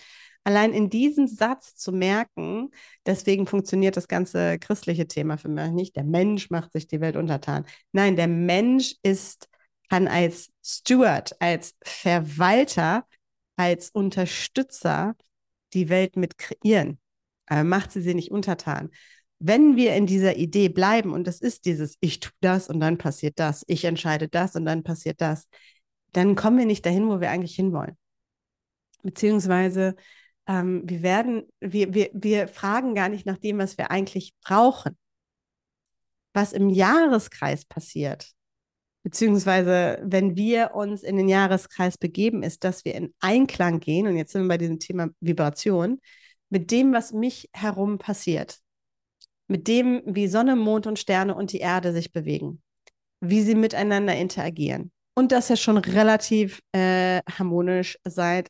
allein 0.47 0.71
in 0.71 0.89
diesem 0.89 1.27
Satz 1.27 1.75
zu 1.75 1.91
merken, 1.91 2.71
deswegen 3.05 3.47
funktioniert 3.47 3.97
das 3.97 4.07
ganze 4.07 4.57
christliche 4.59 5.05
Thema 5.05 5.37
für 5.37 5.49
mich 5.49 5.71
nicht. 5.71 5.97
Der 5.97 6.05
Mensch 6.05 6.49
macht 6.49 6.71
sich 6.71 6.87
die 6.87 7.01
Welt 7.01 7.17
untertan. 7.17 7.65
Nein, 7.91 8.15
der 8.15 8.29
Mensch 8.29 8.95
ist, 9.03 9.49
kann 9.89 10.07
als 10.07 10.49
Steward, 10.63 11.35
als 11.41 11.75
Verwalter, 11.83 13.05
als 13.57 13.89
Unterstützer 13.89 15.17
die 15.73 15.89
Welt 15.89 16.15
mit 16.15 16.37
kreieren. 16.37 16.97
Aber 17.47 17.63
macht 17.63 17.91
sie 17.91 18.01
sie 18.01 18.13
nicht 18.13 18.31
untertan. 18.31 18.89
Wenn 19.39 19.75
wir 19.75 19.95
in 19.95 20.05
dieser 20.05 20.35
Idee 20.37 20.69
bleiben, 20.69 21.11
und 21.13 21.27
das 21.27 21.41
ist 21.41 21.65
dieses, 21.65 21.95
ich 21.99 22.19
tue 22.19 22.33
das 22.41 22.69
und 22.69 22.79
dann 22.79 22.97
passiert 22.97 23.39
das, 23.39 23.63
ich 23.67 23.85
entscheide 23.85 24.27
das 24.27 24.55
und 24.55 24.65
dann 24.65 24.83
passiert 24.83 25.21
das, 25.21 25.47
dann 26.13 26.35
kommen 26.35 26.57
wir 26.57 26.65
nicht 26.65 26.85
dahin, 26.85 27.07
wo 27.07 27.19
wir 27.19 27.29
eigentlich 27.29 27.55
hinwollen. 27.55 27.97
Beziehungsweise 29.03 29.95
ähm, 30.47 30.81
wir 30.85 31.03
werden, 31.03 31.43
wir, 31.59 31.93
wir, 31.93 32.09
wir 32.13 32.47
fragen 32.47 32.95
gar 32.95 33.09
nicht 33.09 33.25
nach 33.25 33.37
dem, 33.37 33.59
was 33.59 33.77
wir 33.77 33.91
eigentlich 33.91 34.33
brauchen. 34.43 34.97
Was 36.33 36.53
im 36.53 36.69
Jahreskreis 36.69 37.65
passiert, 37.65 38.31
beziehungsweise 39.03 39.99
wenn 40.03 40.35
wir 40.35 40.75
uns 40.75 41.01
in 41.01 41.17
den 41.17 41.29
Jahreskreis 41.29 41.97
begeben, 41.97 42.43
ist, 42.43 42.63
dass 42.63 42.85
wir 42.85 42.93
in 42.95 43.13
Einklang 43.19 43.79
gehen, 43.79 44.05
und 44.07 44.17
jetzt 44.17 44.33
sind 44.33 44.43
wir 44.43 44.49
bei 44.49 44.57
diesem 44.57 44.79
Thema 44.79 45.09
Vibration, 45.19 45.99
mit 46.49 46.71
dem, 46.71 46.93
was 46.93 47.13
mich 47.13 47.49
herum 47.53 47.97
passiert. 47.97 48.59
Mit 49.47 49.67
dem, 49.67 50.01
wie 50.05 50.27
Sonne, 50.27 50.55
Mond 50.55 50.87
und 50.87 50.99
Sterne 50.99 51.35
und 51.35 51.51
die 51.51 51.59
Erde 51.59 51.93
sich 51.93 52.11
bewegen, 52.11 52.61
wie 53.21 53.41
sie 53.41 53.55
miteinander 53.55 54.15
interagieren. 54.15 54.91
Und 55.15 55.31
das 55.31 55.49
ja 55.49 55.55
schon 55.55 55.77
relativ 55.77 56.61
äh, 56.73 57.21
harmonisch 57.29 57.97
seit 58.03 58.49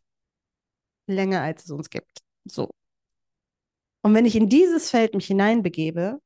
länger, 1.08 1.42
als 1.42 1.66
es 1.66 1.72
uns 1.72 1.90
gibt. 1.90 2.20
So. 2.46 2.70
Und 4.04 4.14
wenn 4.14 4.26
ich 4.26 4.36
in 4.36 4.50
dieses 4.50 4.90
Feld 4.90 5.14
mich 5.14 5.28
hineinbegebe, 5.28 6.20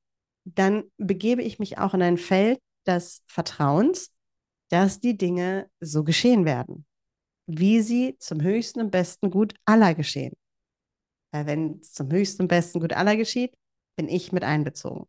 dann 0.45 0.83
begebe 0.97 1.43
ich 1.43 1.59
mich 1.59 1.77
auch 1.77 1.93
in 1.93 2.01
ein 2.01 2.17
Feld 2.17 2.59
des 2.87 3.23
Vertrauens, 3.27 4.11
dass 4.69 4.99
die 4.99 5.17
Dinge 5.17 5.69
so 5.79 6.03
geschehen 6.03 6.45
werden, 6.45 6.85
wie 7.45 7.81
sie 7.81 8.15
zum 8.19 8.41
höchsten 8.41 8.81
und 8.81 8.91
besten 8.91 9.29
Gut 9.29 9.53
aller 9.65 9.93
geschehen. 9.93 10.33
Weil 11.31 11.45
wenn 11.45 11.79
es 11.81 11.93
zum 11.93 12.11
höchsten 12.11 12.47
besten 12.47 12.79
Gut 12.79 12.93
aller 12.93 13.15
geschieht, 13.15 13.53
bin 13.95 14.09
ich 14.09 14.31
mit 14.31 14.43
einbezogen. 14.43 15.07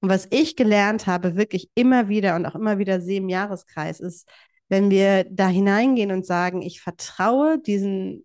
Und 0.00 0.08
was 0.08 0.26
ich 0.30 0.56
gelernt 0.56 1.06
habe, 1.06 1.36
wirklich 1.36 1.70
immer 1.74 2.08
wieder 2.08 2.36
und 2.36 2.46
auch 2.46 2.54
immer 2.54 2.78
wieder 2.78 3.00
sehe 3.00 3.18
im 3.18 3.28
Jahreskreis, 3.28 4.00
ist, 4.00 4.28
wenn 4.68 4.90
wir 4.90 5.24
da 5.24 5.48
hineingehen 5.48 6.12
und 6.12 6.24
sagen, 6.24 6.62
ich 6.62 6.80
vertraue 6.80 7.58
diesen 7.58 8.24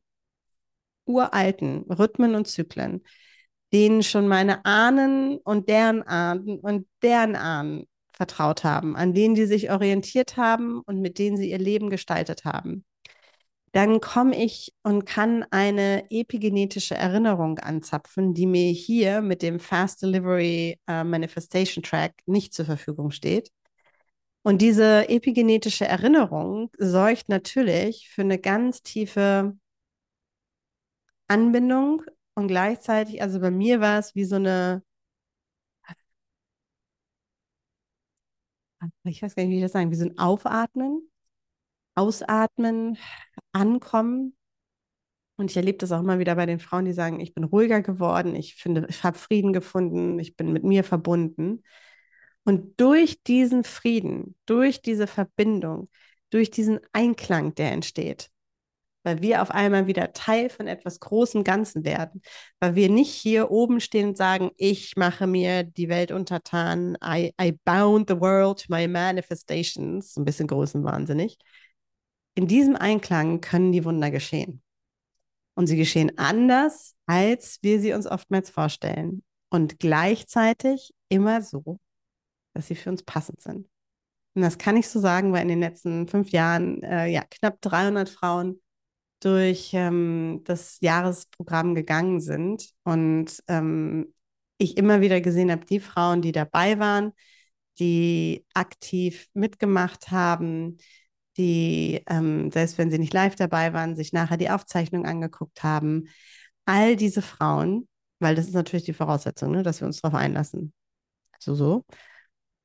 uralten 1.05 1.83
Rhythmen 1.91 2.35
und 2.35 2.47
Zyklen, 2.47 3.01
denen 3.74 4.03
schon 4.03 4.27
meine 4.27 4.63
Ahnen 4.65 5.38
und 5.38 5.69
deren 5.69 6.03
Ahnen 6.03 6.59
und 6.59 6.88
deren 7.01 7.35
Ahnen 7.35 7.88
vertraut 8.13 8.63
haben, 8.63 8.95
an 8.95 9.13
denen 9.13 9.35
die 9.35 9.45
sich 9.45 9.71
orientiert 9.71 10.38
haben 10.38 10.81
und 10.85 11.01
mit 11.01 11.19
denen 11.19 11.35
sie 11.35 11.51
ihr 11.51 11.59
Leben 11.59 11.89
gestaltet 11.89 12.45
haben. 12.45 12.85
Dann 13.75 14.00
komme 14.00 14.41
ich 14.41 14.74
und 14.84 15.05
kann 15.05 15.44
eine 15.51 16.10
epigenetische 16.10 16.96
Erinnerung 16.96 17.60
anzapfen, 17.60 18.34
die 18.34 18.46
mir 18.46 18.72
hier 18.72 19.22
mit 19.22 19.41
dem 19.41 19.60
Fast 19.60 20.01
Delivery 20.01 20.79
äh, 20.88 21.03
Manifestation 21.03 21.84
Track 21.84 22.13
nicht 22.25 22.53
zur 22.53 22.63
Verfügung 22.63 23.12
steht. 23.12 23.51
Und 24.44 24.62
diese 24.62 25.10
epigenetische 25.10 25.86
Erinnerung 25.86 26.70
sorgt 26.77 27.27
natürlich 27.27 28.08
für 28.08 28.22
eine 28.22 28.39
ganz 28.39 28.82
tiefe 28.82 29.58
Anbindung 31.27 32.01
und 32.36 32.48
gleichzeitig, 32.48 33.22
also 33.22 33.41
bei 33.41 33.51
mir 33.51 33.82
war 33.82 34.00
es 34.00 34.15
wie 34.15 34.24
so 34.24 34.38
eine, 34.38 34.84
ich 39.03 39.22
weiß 39.22 39.36
gar 39.36 39.44
nicht, 39.44 39.51
wie 39.51 39.58
ich 39.58 39.63
das 39.63 39.74
sagen, 39.74 39.91
wie 39.91 39.96
so 39.96 40.05
ein 40.05 40.17
Aufatmen, 40.17 41.10
Ausatmen, 41.95 42.97
Ankommen. 43.51 44.35
Und 45.37 45.51
ich 45.51 45.57
erlebe 45.57 45.77
das 45.77 45.91
auch 45.91 45.99
immer 45.99 46.19
wieder 46.19 46.35
bei 46.35 46.45
den 46.45 46.59
Frauen, 46.59 46.85
die 46.85 46.93
sagen, 46.93 47.19
ich 47.19 47.33
bin 47.33 47.43
ruhiger 47.43 47.81
geworden, 47.81 48.35
ich 48.35 48.55
finde, 48.55 48.85
ich 48.89 49.03
habe 49.03 49.17
Frieden 49.17 49.51
gefunden, 49.51 50.17
ich 50.19 50.37
bin 50.37 50.53
mit 50.53 50.63
mir 50.63 50.83
verbunden. 50.83 51.63
Und 52.45 52.79
durch 52.79 53.23
diesen 53.23 53.63
Frieden, 53.63 54.35
durch 54.45 54.81
diese 54.81 55.07
Verbindung, 55.07 55.89
durch 56.29 56.51
diesen 56.51 56.79
Einklang, 56.93 57.55
der 57.55 57.71
entsteht, 57.71 58.29
weil 59.03 59.21
wir 59.21 59.41
auf 59.41 59.51
einmal 59.51 59.87
wieder 59.87 60.13
Teil 60.13 60.49
von 60.49 60.67
etwas 60.67 60.99
großem 60.99 61.43
Ganzen 61.43 61.85
werden, 61.85 62.21
weil 62.59 62.75
wir 62.75 62.89
nicht 62.89 63.13
hier 63.13 63.51
oben 63.51 63.79
stehen 63.79 64.09
und 64.09 64.17
sagen, 64.17 64.51
ich 64.57 64.95
mache 64.95 65.27
mir 65.27 65.63
die 65.63 65.89
Welt 65.89 66.11
untertan, 66.11 66.97
I, 67.03 67.33
I 67.41 67.51
bound 67.65 68.09
the 68.09 68.19
world 68.19 68.59
to 68.59 68.65
my 68.69 68.87
manifestations, 68.87 70.15
ein 70.17 70.25
bisschen 70.25 70.47
größenwahnsinnig. 70.47 71.37
In 72.35 72.47
diesem 72.47 72.75
Einklang 72.75 73.41
können 73.41 73.71
die 73.71 73.85
Wunder 73.85 74.11
geschehen. 74.11 74.61
Und 75.55 75.67
sie 75.67 75.77
geschehen 75.77 76.17
anders, 76.17 76.95
als 77.05 77.59
wir 77.61 77.79
sie 77.79 77.93
uns 77.93 78.07
oftmals 78.07 78.49
vorstellen. 78.49 79.23
Und 79.49 79.79
gleichzeitig 79.79 80.93
immer 81.07 81.41
so, 81.41 81.79
dass 82.53 82.67
sie 82.67 82.75
für 82.75 82.89
uns 82.89 83.03
passend 83.03 83.41
sind. 83.41 83.69
Und 84.33 84.41
das 84.41 84.57
kann 84.57 84.75
ich 84.75 84.89
so 84.89 84.99
sagen, 84.99 85.31
weil 85.31 85.43
in 85.43 85.47
den 85.47 85.61
letzten 85.61 86.07
fünf 86.09 86.31
Jahren 86.31 86.83
äh, 86.83 87.07
ja, 87.07 87.23
knapp 87.29 87.61
300 87.61 88.09
Frauen 88.09 88.61
durch 89.21 89.71
ähm, 89.73 90.41
das 90.43 90.77
Jahresprogramm 90.81 91.73
gegangen 91.73 92.19
sind 92.19 92.69
und 92.83 93.41
ähm, 93.47 94.13
ich 94.57 94.77
immer 94.77 94.99
wieder 95.01 95.21
gesehen 95.21 95.51
habe, 95.51 95.65
die 95.65 95.79
Frauen, 95.79 96.21
die 96.21 96.33
dabei 96.33 96.79
waren, 96.79 97.13
die 97.79 98.45
aktiv 98.53 99.27
mitgemacht 99.33 100.11
haben, 100.11 100.77
die, 101.37 102.01
ähm, 102.07 102.51
selbst 102.51 102.77
wenn 102.77 102.91
sie 102.91 102.99
nicht 102.99 103.13
live 103.13 103.35
dabei 103.35 103.73
waren, 103.73 103.95
sich 103.95 104.13
nachher 104.13 104.37
die 104.37 104.49
Aufzeichnung 104.49 105.05
angeguckt 105.05 105.63
haben. 105.63 106.09
All 106.65 106.95
diese 106.95 107.21
Frauen, 107.21 107.87
weil 108.19 108.35
das 108.35 108.47
ist 108.47 108.53
natürlich 108.53 108.85
die 108.85 108.93
Voraussetzung, 108.93 109.51
ne, 109.51 109.63
dass 109.63 109.81
wir 109.81 109.87
uns 109.87 110.01
darauf 110.01 110.17
einlassen. 110.19 110.73
So, 111.39 111.55
so. 111.55 111.85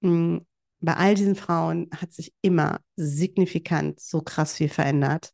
Mhm. 0.01 0.47
Bei 0.81 0.97
all 0.97 1.15
diesen 1.15 1.37
Frauen 1.37 1.91
hat 1.95 2.13
sich 2.13 2.33
immer 2.43 2.81
signifikant 2.97 4.01
so 4.01 4.23
krass 4.23 4.55
viel 4.55 4.71
verändert, 4.71 5.33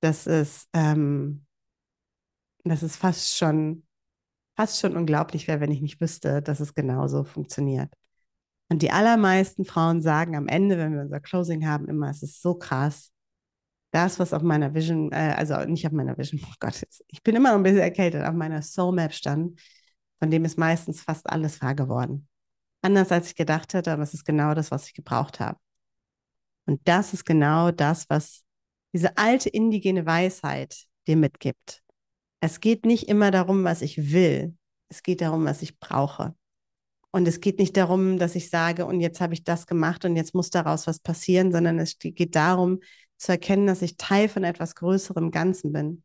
dass 0.00 0.26
es, 0.26 0.66
ähm, 0.72 1.46
dass 2.64 2.82
es 2.82 2.96
fast 2.96 3.36
schon, 3.36 3.86
fast 4.56 4.80
schon 4.80 4.96
unglaublich 4.96 5.48
wäre, 5.48 5.60
wenn 5.60 5.72
ich 5.72 5.82
nicht 5.82 6.00
wüsste, 6.00 6.40
dass 6.42 6.60
es 6.60 6.74
genauso 6.74 7.24
funktioniert. 7.24 7.92
Und 8.70 8.82
die 8.82 8.92
allermeisten 8.92 9.64
Frauen 9.64 10.00
sagen 10.00 10.36
am 10.36 10.46
Ende, 10.46 10.78
wenn 10.78 10.94
wir 10.94 11.02
unser 11.02 11.20
Closing 11.20 11.66
haben, 11.66 11.88
immer, 11.88 12.08
es 12.08 12.22
ist 12.22 12.40
so 12.40 12.54
krass. 12.54 13.10
Das, 13.90 14.20
was 14.20 14.32
auf 14.32 14.42
meiner 14.42 14.72
Vision, 14.74 15.10
äh, 15.10 15.34
also 15.36 15.56
nicht 15.64 15.84
auf 15.86 15.92
meiner 15.92 16.16
Vision, 16.16 16.40
oh 16.46 16.54
Gott, 16.60 16.86
ich 17.08 17.22
bin 17.24 17.34
immer 17.34 17.50
noch 17.50 17.56
ein 17.56 17.64
bisschen 17.64 17.80
erkältet, 17.80 18.24
auf 18.24 18.34
meiner 18.34 18.62
Soul 18.62 18.94
Map 18.94 19.12
stand, 19.12 19.60
von 20.20 20.30
dem 20.30 20.44
ist 20.44 20.56
meistens 20.56 21.00
fast 21.02 21.28
alles 21.28 21.60
wahr 21.60 21.74
geworden. 21.74 22.28
Anders 22.82 23.10
als 23.10 23.28
ich 23.28 23.34
gedacht 23.34 23.74
hätte, 23.74 23.92
aber 23.92 24.04
es 24.04 24.14
ist 24.14 24.24
genau 24.24 24.54
das, 24.54 24.70
was 24.70 24.86
ich 24.86 24.94
gebraucht 24.94 25.40
habe. 25.40 25.58
Und 26.66 26.80
das 26.84 27.12
ist 27.12 27.24
genau 27.24 27.72
das, 27.72 28.08
was 28.08 28.44
diese 28.92 29.18
alte 29.18 29.48
indigene 29.48 30.06
Weisheit 30.06 30.86
dir 31.08 31.16
mitgibt. 31.16 31.82
Es 32.40 32.60
geht 32.60 32.86
nicht 32.86 33.08
immer 33.08 33.32
darum, 33.32 33.64
was 33.64 33.82
ich 33.82 34.12
will. 34.12 34.56
Es 34.88 35.02
geht 35.02 35.20
darum, 35.20 35.44
was 35.44 35.62
ich 35.62 35.78
brauche. 35.80 36.34
Und 37.12 37.26
es 37.26 37.40
geht 37.40 37.58
nicht 37.58 37.76
darum, 37.76 38.18
dass 38.18 38.36
ich 38.36 38.50
sage, 38.50 38.86
und 38.86 39.00
jetzt 39.00 39.20
habe 39.20 39.34
ich 39.34 39.42
das 39.42 39.66
gemacht 39.66 40.04
und 40.04 40.16
jetzt 40.16 40.34
muss 40.34 40.50
daraus 40.50 40.86
was 40.86 41.00
passieren, 41.00 41.50
sondern 41.50 41.78
es 41.78 41.98
geht 41.98 42.36
darum 42.36 42.80
zu 43.16 43.32
erkennen, 43.32 43.66
dass 43.66 43.82
ich 43.82 43.96
Teil 43.96 44.28
von 44.28 44.44
etwas 44.44 44.76
Größerem 44.76 45.30
Ganzen 45.30 45.72
bin. 45.72 46.04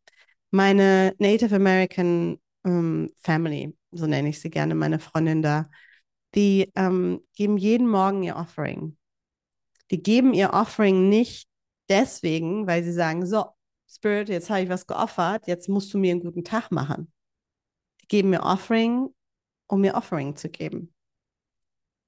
Meine 0.50 1.14
Native 1.20 1.56
American 1.56 2.40
ähm, 2.66 3.12
Family, 3.22 3.78
so 3.92 4.08
nenne 4.08 4.30
ich 4.30 4.42
sie 4.42 4.50
gerne, 4.50 4.74
meine 4.74 5.00
Freundin 5.00 5.42
da, 5.44 5.70
die 6.34 6.72
ähm, 6.76 7.22
geben 7.36 7.58
jeden 7.58 7.88
Morgen 7.88 8.24
ihr 8.24 8.36
Offering. 8.36 8.98
Die 9.92 10.02
geben 10.02 10.34
ihr 10.34 10.54
Offering 10.54 11.08
nicht 11.10 11.48
deswegen, 11.88 12.66
weil 12.66 12.84
sie 12.84 12.92
sagen, 12.92 13.26
so, 13.28 13.46
Spirit, 13.88 14.30
jetzt 14.30 14.50
habe 14.50 14.62
ich 14.62 14.70
was 14.70 14.88
geoffert, 14.88 15.48
jetzt 15.48 15.70
musst 15.70 15.94
du 15.94 16.00
mir 16.00 16.12
einen 16.12 16.22
guten 16.22 16.44
Tag 16.44 16.72
machen. 16.72 17.14
Die 18.02 18.08
geben 18.08 18.32
mir 18.32 18.42
Offering, 18.42 19.10
um 19.68 19.82
mir 19.82 19.94
Offering 19.94 20.36
zu 20.36 20.50
geben 20.50 20.95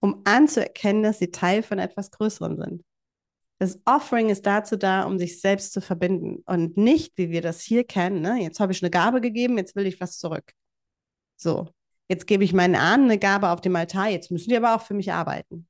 um 0.08 0.22
anzuerkennen, 0.24 1.04
dass 1.04 1.20
sie 1.20 1.32
Teil 1.32 1.64
von 1.64 1.80
etwas 1.80 2.12
Größerem 2.12 2.56
sind. 2.56 2.84
Das 3.60 3.80
Offering 3.86 4.30
ist 4.30 4.46
dazu 4.46 4.78
da, 4.78 5.04
um 5.04 5.20
sich 5.20 5.42
selbst 5.42 5.74
zu 5.74 5.82
verbinden 5.82 6.44
und 6.46 6.78
nicht, 6.78 7.18
wie 7.18 7.30
wir 7.30 7.42
das 7.42 7.62
hier 7.62 7.84
kennen. 7.84 8.22
Ne? 8.22 8.42
Jetzt 8.42 8.60
habe 8.60 8.72
ich 8.72 8.82
eine 8.82 8.92
Gabe 8.92 9.20
gegeben, 9.20 9.58
jetzt 9.58 9.76
will 9.76 9.86
ich 9.86 10.00
was 10.00 10.18
zurück. 10.18 10.54
So, 11.36 11.68
jetzt 12.08 12.26
gebe 12.26 12.44
ich 12.44 12.54
meinen 12.54 12.76
Ahnen 12.76 13.06
eine 13.06 13.20
Gabe 13.20 13.50
auf 13.50 13.60
dem 13.60 13.76
Altar, 13.76 14.08
jetzt 14.10 14.32
müssen 14.32 14.50
die 14.50 14.58
aber 14.58 14.76
auch 14.76 14.82
für 14.82 14.94
mich 14.94 15.12
arbeiten. 15.12 15.68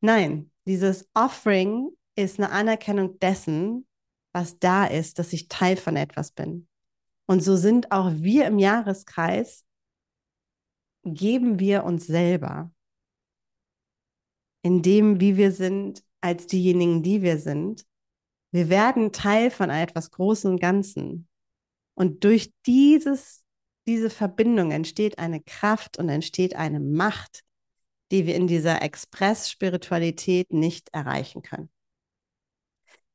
Nein, 0.00 0.52
dieses 0.66 1.08
Offering 1.14 1.90
ist 2.14 2.38
eine 2.38 2.50
Anerkennung 2.50 3.18
dessen, 3.18 3.86
was 4.32 4.58
da 4.58 4.84
ist, 4.84 5.18
dass 5.18 5.32
ich 5.32 5.48
Teil 5.48 5.76
von 5.76 5.96
etwas 5.96 6.30
bin. 6.30 6.68
Und 7.26 7.42
so 7.42 7.56
sind 7.56 7.90
auch 7.90 8.12
wir 8.12 8.46
im 8.46 8.58
Jahreskreis, 8.58 9.64
geben 11.04 11.58
wir 11.58 11.84
uns 11.84 12.06
selber 12.06 12.73
in 14.64 14.80
dem, 14.80 15.20
wie 15.20 15.36
wir 15.36 15.52
sind, 15.52 16.02
als 16.22 16.46
diejenigen, 16.46 17.02
die 17.02 17.20
wir 17.20 17.38
sind. 17.38 17.84
Wir 18.50 18.70
werden 18.70 19.12
Teil 19.12 19.50
von 19.50 19.68
etwas 19.68 20.10
Großen 20.10 20.50
und 20.50 20.58
Ganzen. 20.58 21.28
Und 21.94 22.24
durch 22.24 22.50
dieses, 22.66 23.44
diese 23.86 24.08
Verbindung 24.08 24.70
entsteht 24.70 25.18
eine 25.18 25.42
Kraft 25.42 25.98
und 25.98 26.08
entsteht 26.08 26.56
eine 26.56 26.80
Macht, 26.80 27.42
die 28.10 28.26
wir 28.26 28.36
in 28.36 28.46
dieser 28.46 28.80
Express-Spiritualität 28.80 30.50
nicht 30.50 30.88
erreichen 30.92 31.42
können. 31.42 31.68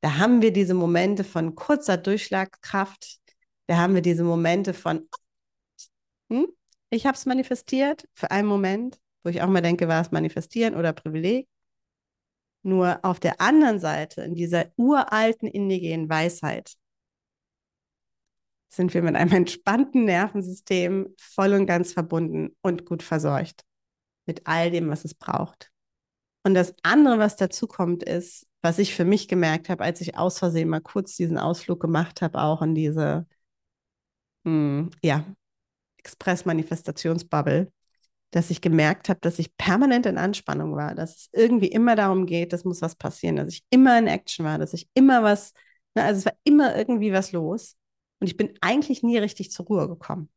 Da 0.01 0.17
haben 0.17 0.43
wir 0.43 0.53
diese 0.53 0.75
Momente 0.75 1.23
von 1.23 1.55
kurzer 1.55 1.97
Durchschlagkraft, 1.97 3.17
da 3.65 3.77
haben 3.77 3.95
wir 3.95 4.03
diese 4.03 4.23
Momente 4.23 4.75
von, 4.75 5.09
hm, 6.29 6.47
ich 6.91 7.07
habe 7.07 7.17
es 7.17 7.25
manifestiert 7.25 8.07
für 8.13 8.29
einen 8.29 8.47
Moment, 8.47 8.99
wo 9.23 9.29
ich 9.29 9.41
auch 9.41 9.47
mal 9.47 9.61
denke, 9.61 9.87
war 9.87 10.01
es 10.01 10.11
manifestieren 10.11 10.75
oder 10.75 10.93
Privileg. 10.93 11.47
Nur 12.61 12.99
auf 13.03 13.19
der 13.19 13.39
anderen 13.39 13.79
Seite, 13.79 14.21
in 14.21 14.35
dieser 14.35 14.65
uralten 14.75 15.47
indigenen 15.47 16.09
Weisheit, 16.09 16.73
sind 18.69 18.93
wir 18.93 19.01
mit 19.01 19.15
einem 19.15 19.31
entspannten 19.33 20.05
Nervensystem 20.05 21.13
voll 21.19 21.53
und 21.53 21.65
ganz 21.65 21.93
verbunden 21.93 22.55
und 22.61 22.85
gut 22.85 23.03
versorgt 23.03 23.63
mit 24.25 24.45
all 24.45 24.71
dem, 24.71 24.89
was 24.89 25.05
es 25.05 25.15
braucht. 25.15 25.71
Und 26.43 26.53
das 26.53 26.73
andere, 26.83 27.19
was 27.19 27.35
dazu 27.35 27.67
kommt, 27.67 28.03
ist, 28.03 28.47
was 28.61 28.79
ich 28.79 28.95
für 28.95 29.05
mich 29.05 29.27
gemerkt 29.27 29.69
habe, 29.69 29.83
als 29.83 30.01
ich 30.01 30.17
aus 30.17 30.39
Versehen 30.39 30.69
mal 30.69 30.81
kurz 30.81 31.15
diesen 31.15 31.37
Ausflug 31.37 31.79
gemacht 31.79 32.21
habe, 32.21 32.41
auch 32.41 32.61
in 32.61 32.75
diese 32.75 33.25
mh, 34.43 34.51
hm, 34.51 34.89
ja, 35.03 35.25
Express-Manifestationsbubble, 35.97 37.71
dass 38.31 38.49
ich 38.51 38.61
gemerkt 38.61 39.09
habe, 39.09 39.19
dass 39.21 39.39
ich 39.39 39.55
permanent 39.57 40.05
in 40.05 40.17
Anspannung 40.17 40.75
war, 40.75 40.95
dass 40.95 41.15
es 41.15 41.29
irgendwie 41.33 41.67
immer 41.67 41.95
darum 41.95 42.25
geht, 42.25 42.53
es 42.53 42.63
muss 42.63 42.81
was 42.81 42.95
passieren, 42.95 43.37
dass 43.37 43.49
ich 43.53 43.63
immer 43.69 43.97
in 43.97 44.07
Action 44.07 44.45
war, 44.45 44.57
dass 44.59 44.73
ich 44.73 44.87
immer 44.93 45.23
was, 45.23 45.53
ne, 45.95 46.03
also 46.03 46.19
es 46.19 46.25
war 46.25 46.33
immer 46.43 46.75
irgendwie 46.75 47.11
was 47.11 47.31
los 47.31 47.75
und 48.19 48.27
ich 48.27 48.37
bin 48.37 48.53
eigentlich 48.61 49.03
nie 49.03 49.17
richtig 49.17 49.51
zur 49.51 49.65
Ruhe 49.65 49.87
gekommen. 49.87 50.29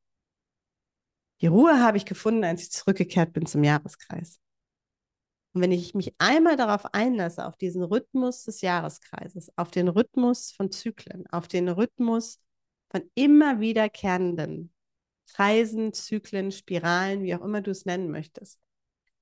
Die 1.40 1.48
Ruhe 1.48 1.80
habe 1.80 1.96
ich 1.96 2.04
gefunden, 2.04 2.44
als 2.44 2.62
ich 2.62 2.70
zurückgekehrt 2.70 3.32
bin 3.32 3.46
zum 3.46 3.64
Jahreskreis. 3.64 4.38
Und 5.54 5.60
wenn 5.60 5.72
ich 5.72 5.94
mich 5.94 6.14
einmal 6.18 6.56
darauf 6.56 6.94
einlasse, 6.94 7.46
auf 7.46 7.56
diesen 7.56 7.82
Rhythmus 7.82 8.44
des 8.44 8.62
Jahreskreises, 8.62 9.52
auf 9.56 9.70
den 9.70 9.88
Rhythmus 9.88 10.52
von 10.52 10.70
Zyklen, 10.70 11.26
auf 11.26 11.48
den 11.48 11.68
Rhythmus 11.68 12.40
von 12.90 13.02
immer 13.14 13.60
wiederkehrenden 13.60 14.71
Kreisen, 15.32 15.92
Zyklen, 15.92 16.52
Spiralen, 16.52 17.22
wie 17.22 17.34
auch 17.34 17.42
immer 17.42 17.60
du 17.60 17.70
es 17.70 17.84
nennen 17.84 18.10
möchtest, 18.10 18.60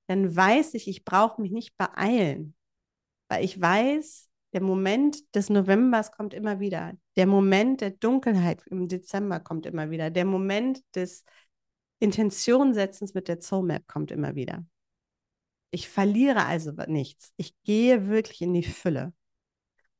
dann 0.06 0.34
weiß 0.34 0.74
ich, 0.74 0.88
ich 0.88 1.04
brauche 1.04 1.40
mich 1.40 1.52
nicht 1.52 1.76
beeilen, 1.76 2.54
weil 3.28 3.44
ich 3.44 3.60
weiß, 3.60 4.28
der 4.52 4.62
Moment 4.62 5.34
des 5.36 5.48
Novembers 5.50 6.10
kommt 6.10 6.34
immer 6.34 6.58
wieder. 6.58 6.94
Der 7.16 7.26
Moment 7.26 7.80
der 7.80 7.90
Dunkelheit 7.90 8.66
im 8.66 8.88
Dezember 8.88 9.38
kommt 9.38 9.66
immer 9.66 9.90
wieder. 9.90 10.10
Der 10.10 10.24
Moment 10.24 10.82
des 10.96 11.24
Intentionsetzens 12.00 13.14
mit 13.14 13.28
der 13.28 13.40
Soul 13.40 13.66
Map 13.66 13.86
kommt 13.86 14.10
immer 14.10 14.34
wieder. 14.34 14.64
Ich 15.70 15.88
verliere 15.88 16.46
also 16.46 16.72
nichts. 16.88 17.32
Ich 17.36 17.54
gehe 17.62 18.08
wirklich 18.08 18.42
in 18.42 18.54
die 18.54 18.64
Fülle. 18.64 19.12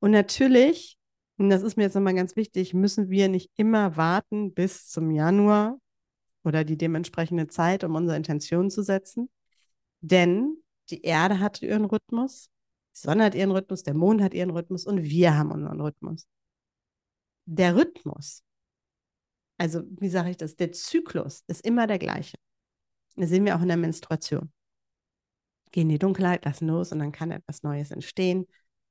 Und 0.00 0.10
natürlich, 0.10 0.98
und 1.36 1.50
das 1.50 1.62
ist 1.62 1.76
mir 1.76 1.84
jetzt 1.84 1.94
nochmal 1.94 2.14
ganz 2.14 2.34
wichtig, 2.34 2.74
müssen 2.74 3.10
wir 3.10 3.28
nicht 3.28 3.52
immer 3.56 3.96
warten 3.96 4.52
bis 4.52 4.88
zum 4.88 5.12
Januar 5.12 5.78
oder 6.44 6.64
die 6.64 6.76
dementsprechende 6.76 7.48
Zeit, 7.48 7.84
um 7.84 7.94
unsere 7.94 8.16
Intention 8.16 8.70
zu 8.70 8.82
setzen. 8.82 9.28
Denn 10.00 10.56
die 10.88 11.02
Erde 11.02 11.40
hat 11.40 11.62
ihren 11.62 11.84
Rhythmus, 11.84 12.50
die 12.94 13.00
Sonne 13.00 13.24
hat 13.24 13.34
ihren 13.34 13.50
Rhythmus, 13.50 13.82
der 13.82 13.94
Mond 13.94 14.22
hat 14.22 14.34
ihren 14.34 14.50
Rhythmus 14.50 14.86
und 14.86 15.02
wir 15.02 15.36
haben 15.36 15.52
unseren 15.52 15.80
Rhythmus. 15.80 16.26
Der 17.46 17.76
Rhythmus, 17.76 18.42
also 19.58 19.82
wie 19.90 20.08
sage 20.08 20.30
ich 20.30 20.36
das, 20.36 20.56
der 20.56 20.72
Zyklus 20.72 21.44
ist 21.46 21.64
immer 21.66 21.86
der 21.86 21.98
gleiche. 21.98 22.38
Das 23.16 23.28
sehen 23.28 23.44
wir 23.44 23.56
auch 23.56 23.62
in 23.62 23.68
der 23.68 23.76
Menstruation. 23.76 24.52
Gehen 25.72 25.88
die 25.88 25.98
Dunkelheit, 25.98 26.44
lassen 26.44 26.68
los 26.68 26.92
und 26.92 27.00
dann 27.00 27.12
kann 27.12 27.30
etwas 27.30 27.62
Neues 27.62 27.90
entstehen. 27.90 28.46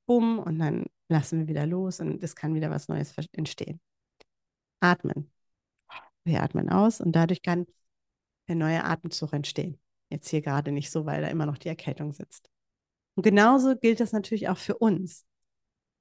Bumm, 0.06 0.38
und 0.38 0.58
dann 0.58 0.86
lassen 1.08 1.40
wir 1.40 1.48
wieder 1.48 1.66
los 1.66 2.00
und 2.00 2.22
es 2.22 2.36
kann 2.36 2.54
wieder 2.54 2.70
was 2.70 2.88
Neues 2.88 3.14
entstehen. 3.32 3.80
Atmen. 4.80 5.30
Wir 6.24 6.42
atmen 6.42 6.68
aus 6.68 7.00
und 7.00 7.12
dadurch 7.12 7.42
kann 7.42 7.66
der 8.48 8.56
neue 8.56 8.84
Atemzug 8.84 9.32
entstehen. 9.32 9.80
Jetzt 10.10 10.28
hier 10.28 10.42
gerade 10.42 10.72
nicht 10.72 10.90
so, 10.90 11.06
weil 11.06 11.22
da 11.22 11.28
immer 11.28 11.46
noch 11.46 11.58
die 11.58 11.68
Erkältung 11.68 12.12
sitzt. 12.12 12.50
Und 13.14 13.22
genauso 13.22 13.76
gilt 13.76 14.00
das 14.00 14.12
natürlich 14.12 14.48
auch 14.48 14.58
für 14.58 14.76
uns. 14.78 15.26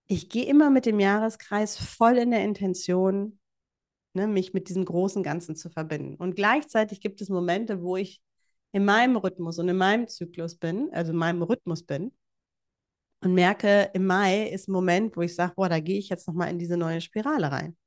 Ich 0.07 0.29
gehe 0.29 0.45
immer 0.45 0.69
mit 0.69 0.85
dem 0.85 0.99
Jahreskreis 0.99 1.77
voll 1.77 2.17
in 2.17 2.31
der 2.31 2.43
Intention, 2.43 3.39
ne, 4.13 4.27
mich 4.27 4.53
mit 4.53 4.69
diesem 4.69 4.85
großen 4.85 5.21
Ganzen 5.21 5.55
zu 5.55 5.69
verbinden. 5.69 6.15
Und 6.15 6.35
gleichzeitig 6.35 7.01
gibt 7.01 7.21
es 7.21 7.29
Momente, 7.29 7.81
wo 7.81 7.95
ich 7.95 8.21
in 8.71 8.85
meinem 8.85 9.17
Rhythmus 9.17 9.59
und 9.59 9.69
in 9.69 9.77
meinem 9.77 10.07
Zyklus 10.07 10.55
bin, 10.55 10.89
also 10.91 11.11
in 11.11 11.17
meinem 11.17 11.43
Rhythmus 11.43 11.83
bin 11.83 12.11
und 13.21 13.33
merke, 13.33 13.89
im 13.93 14.05
Mai 14.05 14.47
ist 14.47 14.67
ein 14.67 14.71
Moment, 14.71 15.17
wo 15.17 15.21
ich 15.21 15.35
sage, 15.35 15.53
boah, 15.55 15.69
da 15.69 15.79
gehe 15.79 15.99
ich 15.99 16.09
jetzt 16.09 16.27
nochmal 16.27 16.49
in 16.49 16.59
diese 16.59 16.77
neue 16.77 17.01
Spirale 17.01 17.51
rein, 17.51 17.77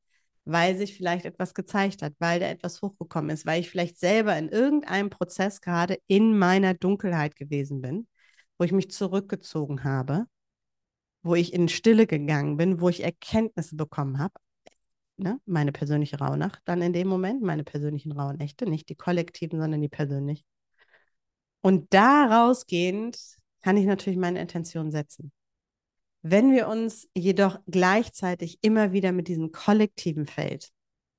weil 0.45 0.77
sich 0.77 0.97
vielleicht 0.97 1.25
etwas 1.25 1.55
gezeigt 1.55 2.03
hat, 2.03 2.15
weil 2.19 2.41
da 2.41 2.47
etwas 2.47 2.83
hochgekommen 2.83 3.31
ist, 3.31 3.47
weil 3.47 3.61
ich 3.61 3.71
vielleicht 3.71 3.99
selber 3.99 4.37
in 4.37 4.49
irgendeinem 4.49 5.11
Prozess 5.11 5.61
gerade 5.61 5.99
in 6.07 6.39
meiner 6.39 6.75
Dunkelheit 6.75 7.37
gewesen 7.37 7.81
bin, 7.81 8.09
wo 8.59 8.65
ich 8.65 8.73
mich 8.73 8.91
zurückgezogen 8.91 9.85
habe, 9.85 10.27
wo 11.23 11.35
ich 11.35 11.53
in 11.53 11.69
Stille 11.69 12.07
gegangen 12.07 12.57
bin, 12.57 12.81
wo 12.81 12.89
ich 12.89 13.05
Erkenntnisse 13.05 13.77
bekommen 13.77 14.19
habe, 14.19 14.35
ne, 15.17 15.41
meine 15.47 15.73
persönliche 15.73 16.19
Rauhnacht 16.19 16.61
dann 16.65 16.83
in 16.83 16.93
dem 16.93 17.09
Moment, 17.09 17.43
meine 17.43 17.65
persönlichen 17.65 18.13
Rauhnächte, 18.13 18.67
nicht 18.69 18.89
die 18.89 18.97
kollektiven, 18.97 19.61
sondern 19.61 19.81
die 19.81 19.89
persönlichen. 19.89 20.45
Und 21.61 21.95
daraus 21.95 22.67
gehend 22.67 23.19
kann 23.63 23.77
ich 23.77 23.87
natürlich 23.87 24.19
meine 24.19 24.41
Intention 24.41 24.91
setzen. 24.91 25.33
Wenn 26.23 26.53
wir 26.53 26.69
uns 26.69 27.09
jedoch 27.15 27.59
gleichzeitig 27.67 28.59
immer 28.63 28.93
wieder 28.93 29.13
mit 29.13 29.29
diesem 29.29 29.51
kollektiven 29.51 30.27
Feld, 30.27 30.71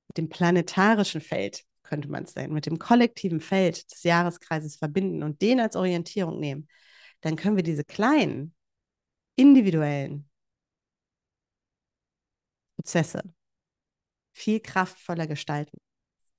mit 0.08 0.16
dem 0.16 0.28
planetarischen 0.28 1.20
Feld, 1.20 1.64
könnte 1.82 2.08
man 2.08 2.24
es 2.24 2.34
nennen, 2.34 2.54
mit 2.54 2.66
dem 2.66 2.78
kollektiven 2.78 3.40
Feld 3.40 3.90
des 3.92 4.02
Jahreskreises 4.02 4.76
verbinden 4.76 5.22
und 5.22 5.42
den 5.42 5.60
als 5.60 5.76
Orientierung 5.76 6.40
nehmen, 6.40 6.68
dann 7.20 7.36
können 7.36 7.56
wir 7.56 7.62
diese 7.62 7.84
kleinen, 7.84 8.54
individuellen 9.36 10.28
Prozesse 12.76 13.22
viel 14.32 14.60
kraftvoller 14.60 15.26
gestalten. 15.26 15.78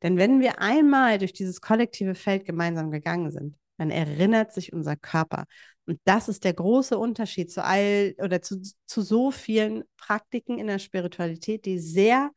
Denn 0.04 0.18
wenn 0.18 0.40
wir 0.40 0.60
einmal 0.60 1.18
durch 1.18 1.34
dieses 1.34 1.62
kollektive 1.62 2.16
Feld 2.16 2.46
gemeinsam 2.46 2.92
gegangen 2.92 3.32
sind, 3.32 3.58
dann 3.78 3.90
erinnert 3.90 4.54
sich 4.54 4.74
unser 4.74 4.96
Körper. 4.96 5.46
Und 5.88 6.00
das 6.06 6.28
ist 6.30 6.44
der 6.44 6.54
große 6.54 6.98
Unterschied 6.98 7.52
zu 7.52 7.64
all 7.64 8.16
oder 8.20 8.42
zu, 8.42 8.62
zu 8.86 9.02
so 9.02 9.32
vielen 9.32 9.84
Praktiken 9.98 10.58
in 10.58 10.68
der 10.68 10.80
Spiritualität, 10.80 11.66
die 11.66 11.78
sehr 11.78 12.32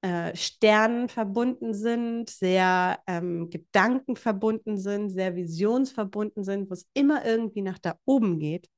äh, 0.00 0.34
Sternen 0.34 1.08
verbunden 1.08 1.74
sind, 1.74 2.30
sehr 2.30 3.00
ähm, 3.06 3.50
Gedanken 3.50 4.16
verbunden 4.16 4.78
sind, 4.78 5.10
sehr 5.10 5.36
visionsverbunden 5.36 6.44
sind, 6.44 6.70
wo 6.70 6.74
es 6.74 6.86
immer 6.94 7.24
irgendwie 7.26 7.62
nach 7.62 7.78
da 7.78 7.98
oben 8.06 8.38
geht. 8.38 8.68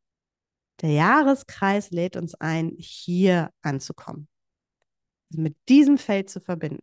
Der 0.81 0.91
Jahreskreis 0.91 1.91
lädt 1.91 2.17
uns 2.17 2.35
ein, 2.35 2.75
hier 2.79 3.51
anzukommen 3.63 4.31
mit 5.37 5.57
diesem 5.69 5.99
Feld 5.99 6.31
zu 6.31 6.41
verbinden. 6.41 6.83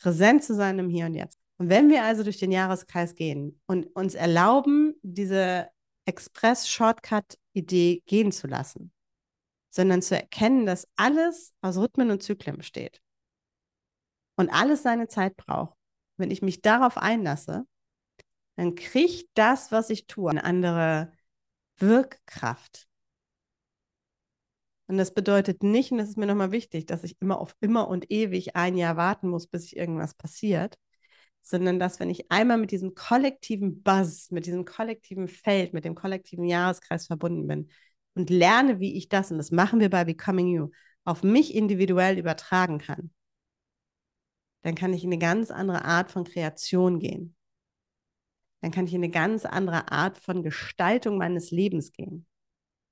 Präsent 0.00 0.44
zu 0.44 0.54
sein 0.54 0.78
im 0.78 0.88
Hier 0.88 1.06
und 1.06 1.14
Jetzt. 1.14 1.38
Und 1.58 1.70
wenn 1.70 1.88
wir 1.88 2.04
also 2.04 2.22
durch 2.22 2.38
den 2.38 2.52
Jahreskreis 2.52 3.14
gehen 3.14 3.60
und 3.66 3.86
uns 3.96 4.14
erlauben, 4.14 4.94
diese 5.02 5.68
Express-Shortcut-Idee 6.06 8.02
gehen 8.06 8.32
zu 8.32 8.46
lassen, 8.46 8.92
sondern 9.70 10.02
zu 10.02 10.16
erkennen, 10.16 10.66
dass 10.66 10.88
alles 10.96 11.52
aus 11.60 11.76
Rhythmen 11.76 12.10
und 12.10 12.22
Zyklen 12.22 12.56
besteht 12.56 13.02
und 14.36 14.50
alles 14.50 14.82
seine 14.82 15.08
Zeit 15.08 15.36
braucht. 15.36 15.76
Wenn 16.16 16.30
ich 16.30 16.42
mich 16.42 16.62
darauf 16.62 16.96
einlasse, 16.96 17.66
dann 18.56 18.74
kriegt 18.74 19.28
das, 19.34 19.70
was 19.70 19.90
ich 19.90 20.06
tue, 20.06 20.30
eine 20.30 20.44
andere 20.44 21.12
Wirkkraft. 21.78 22.88
Und 24.88 24.98
das 24.98 25.12
bedeutet 25.12 25.62
nicht, 25.62 25.90
und 25.90 25.98
das 25.98 26.08
ist 26.08 26.16
mir 26.16 26.26
nochmal 26.26 26.52
wichtig, 26.52 26.86
dass 26.86 27.02
ich 27.04 27.20
immer 27.20 27.38
auf 27.38 27.56
immer 27.60 27.88
und 27.88 28.10
ewig 28.10 28.54
ein 28.54 28.76
Jahr 28.76 28.96
warten 28.96 29.28
muss, 29.28 29.46
bis 29.46 29.72
irgendwas 29.72 30.14
passiert, 30.14 30.78
sondern 31.48 31.78
dass, 31.78 32.00
wenn 32.00 32.10
ich 32.10 32.30
einmal 32.30 32.58
mit 32.58 32.70
diesem 32.70 32.94
kollektiven 32.94 33.82
Buzz, 33.82 34.30
mit 34.30 34.46
diesem 34.46 34.64
kollektiven 34.64 35.28
Feld, 35.28 35.72
mit 35.72 35.84
dem 35.84 35.94
kollektiven 35.94 36.44
Jahreskreis 36.44 37.06
verbunden 37.06 37.46
bin 37.46 37.70
und 38.14 38.30
lerne, 38.30 38.80
wie 38.80 38.96
ich 38.96 39.08
das, 39.08 39.30
und 39.30 39.38
das 39.38 39.50
machen 39.50 39.80
wir 39.80 39.90
bei 39.90 40.04
Becoming 40.04 40.48
You, 40.48 40.70
auf 41.04 41.22
mich 41.22 41.54
individuell 41.54 42.18
übertragen 42.18 42.78
kann, 42.78 43.10
dann 44.62 44.74
kann 44.74 44.92
ich 44.92 45.04
in 45.04 45.10
eine 45.12 45.18
ganz 45.20 45.50
andere 45.50 45.84
Art 45.84 46.10
von 46.10 46.24
Kreation 46.24 46.98
gehen. 46.98 47.36
Dann 48.60 48.72
kann 48.72 48.86
ich 48.86 48.94
in 48.94 49.04
eine 49.04 49.12
ganz 49.12 49.44
andere 49.44 49.92
Art 49.92 50.18
von 50.18 50.42
Gestaltung 50.42 51.18
meines 51.18 51.52
Lebens 51.52 51.92
gehen 51.92 52.26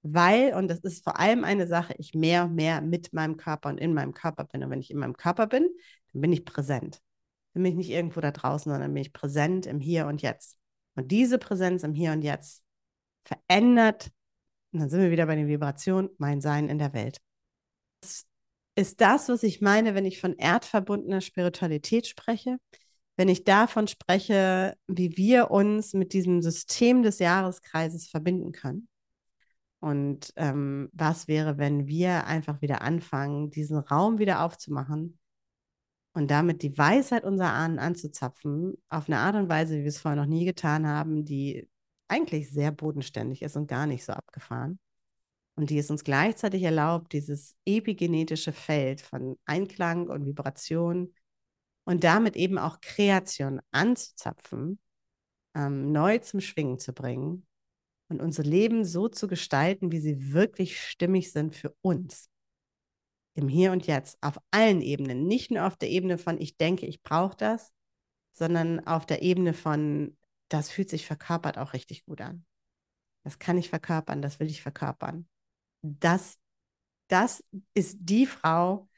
weil, 0.04 0.52
und 0.54 0.68
das 0.68 0.80
ist 0.80 1.02
vor 1.02 1.18
allem 1.18 1.44
eine 1.44 1.66
Sache, 1.66 1.94
ich 1.98 2.14
mehr 2.14 2.44
und 2.44 2.54
mehr 2.54 2.82
mit 2.82 3.12
meinem 3.14 3.38
Körper 3.38 3.70
und 3.70 3.78
in 3.78 3.94
meinem 3.94 4.12
Körper 4.12 4.44
bin. 4.44 4.62
Und 4.62 4.70
wenn 4.70 4.80
ich 4.80 4.90
in 4.90 4.98
meinem 4.98 5.16
Körper 5.16 5.46
bin, 5.46 5.66
dann 6.12 6.20
bin 6.20 6.32
ich 6.32 6.44
präsent. 6.44 7.00
Dann 7.54 7.62
bin 7.62 7.72
ich 7.72 7.78
nicht 7.78 7.90
irgendwo 7.90 8.20
da 8.20 8.32
draußen, 8.32 8.70
sondern 8.70 8.92
bin 8.92 9.02
ich 9.02 9.12
präsent 9.12 9.66
im 9.66 9.80
Hier 9.80 10.06
und 10.06 10.22
Jetzt. 10.22 10.58
Und 10.96 11.10
diese 11.10 11.38
Präsenz 11.38 11.84
im 11.84 11.94
Hier 11.94 12.12
und 12.12 12.22
Jetzt 12.22 12.64
verändert, 13.24 14.10
und 14.72 14.80
dann 14.80 14.90
sind 14.90 15.00
wir 15.00 15.12
wieder 15.12 15.26
bei 15.26 15.36
den 15.36 15.46
Vibrationen, 15.46 16.10
mein 16.18 16.40
Sein 16.40 16.68
in 16.68 16.78
der 16.78 16.92
Welt. 16.92 17.20
Das 18.00 18.26
ist 18.74 19.00
das, 19.00 19.28
was 19.28 19.44
ich 19.44 19.60
meine, 19.60 19.94
wenn 19.94 20.04
ich 20.04 20.20
von 20.20 20.36
erdverbundener 20.36 21.20
Spiritualität 21.20 22.08
spreche. 22.08 22.58
Wenn 23.16 23.28
ich 23.28 23.44
davon 23.44 23.86
spreche, 23.86 24.76
wie 24.88 25.16
wir 25.16 25.52
uns 25.52 25.94
mit 25.94 26.12
diesem 26.12 26.42
System 26.42 27.04
des 27.04 27.20
Jahreskreises 27.20 28.08
verbinden 28.08 28.50
können 28.50 28.88
und 29.78 30.32
ähm, 30.34 30.88
was 30.92 31.28
wäre, 31.28 31.56
wenn 31.56 31.86
wir 31.86 32.26
einfach 32.26 32.60
wieder 32.60 32.82
anfangen, 32.82 33.50
diesen 33.50 33.78
Raum 33.78 34.18
wieder 34.18 34.42
aufzumachen 34.42 35.20
und 36.14 36.30
damit 36.30 36.62
die 36.62 36.76
Weisheit 36.78 37.24
unserer 37.24 37.52
Ahnen 37.52 37.78
anzuzapfen, 37.78 38.74
auf 38.88 39.08
eine 39.08 39.18
Art 39.18 39.34
und 39.34 39.48
Weise, 39.48 39.76
wie 39.76 39.82
wir 39.82 39.88
es 39.88 39.98
vorher 39.98 40.20
noch 40.20 40.28
nie 40.28 40.44
getan 40.44 40.86
haben, 40.86 41.24
die 41.24 41.68
eigentlich 42.08 42.50
sehr 42.50 42.70
bodenständig 42.70 43.42
ist 43.42 43.56
und 43.56 43.66
gar 43.66 43.86
nicht 43.86 44.04
so 44.04 44.12
abgefahren. 44.12 44.78
Und 45.56 45.70
die 45.70 45.78
es 45.78 45.90
uns 45.90 46.04
gleichzeitig 46.04 46.62
erlaubt, 46.62 47.12
dieses 47.12 47.56
epigenetische 47.64 48.52
Feld 48.52 49.00
von 49.00 49.36
Einklang 49.44 50.08
und 50.08 50.24
Vibration 50.24 51.12
und 51.84 52.04
damit 52.04 52.36
eben 52.36 52.58
auch 52.58 52.80
Kreation 52.80 53.60
anzuzapfen, 53.72 54.78
ähm, 55.54 55.92
neu 55.92 56.18
zum 56.18 56.40
Schwingen 56.40 56.78
zu 56.78 56.92
bringen 56.92 57.46
und 58.08 58.20
unser 58.20 58.42
Leben 58.42 58.84
so 58.84 59.08
zu 59.08 59.28
gestalten, 59.28 59.92
wie 59.92 60.00
sie 60.00 60.32
wirklich 60.32 60.80
stimmig 60.80 61.32
sind 61.32 61.54
für 61.54 61.74
uns. 61.82 62.28
Im 63.34 63.48
Hier 63.48 63.72
und 63.72 63.86
Jetzt, 63.86 64.22
auf 64.22 64.38
allen 64.50 64.80
Ebenen. 64.80 65.26
Nicht 65.26 65.50
nur 65.50 65.66
auf 65.66 65.76
der 65.76 65.90
Ebene 65.90 66.18
von, 66.18 66.40
ich 66.40 66.56
denke, 66.56 66.86
ich 66.86 67.02
brauche 67.02 67.36
das, 67.36 67.72
sondern 68.32 68.86
auf 68.86 69.06
der 69.06 69.22
Ebene 69.22 69.54
von, 69.54 70.16
das 70.48 70.70
fühlt 70.70 70.90
sich 70.90 71.06
verkörpert 71.06 71.58
auch 71.58 71.72
richtig 71.72 72.04
gut 72.04 72.20
an. 72.20 72.44
Das 73.24 73.38
kann 73.38 73.58
ich 73.58 73.70
verkörpern, 73.70 74.22
das 74.22 74.38
will 74.38 74.48
ich 74.48 74.62
verkörpern. 74.62 75.28
Das, 75.82 76.38
das 77.08 77.42
ist 77.74 77.98
die 78.00 78.26
Frau, 78.26 78.88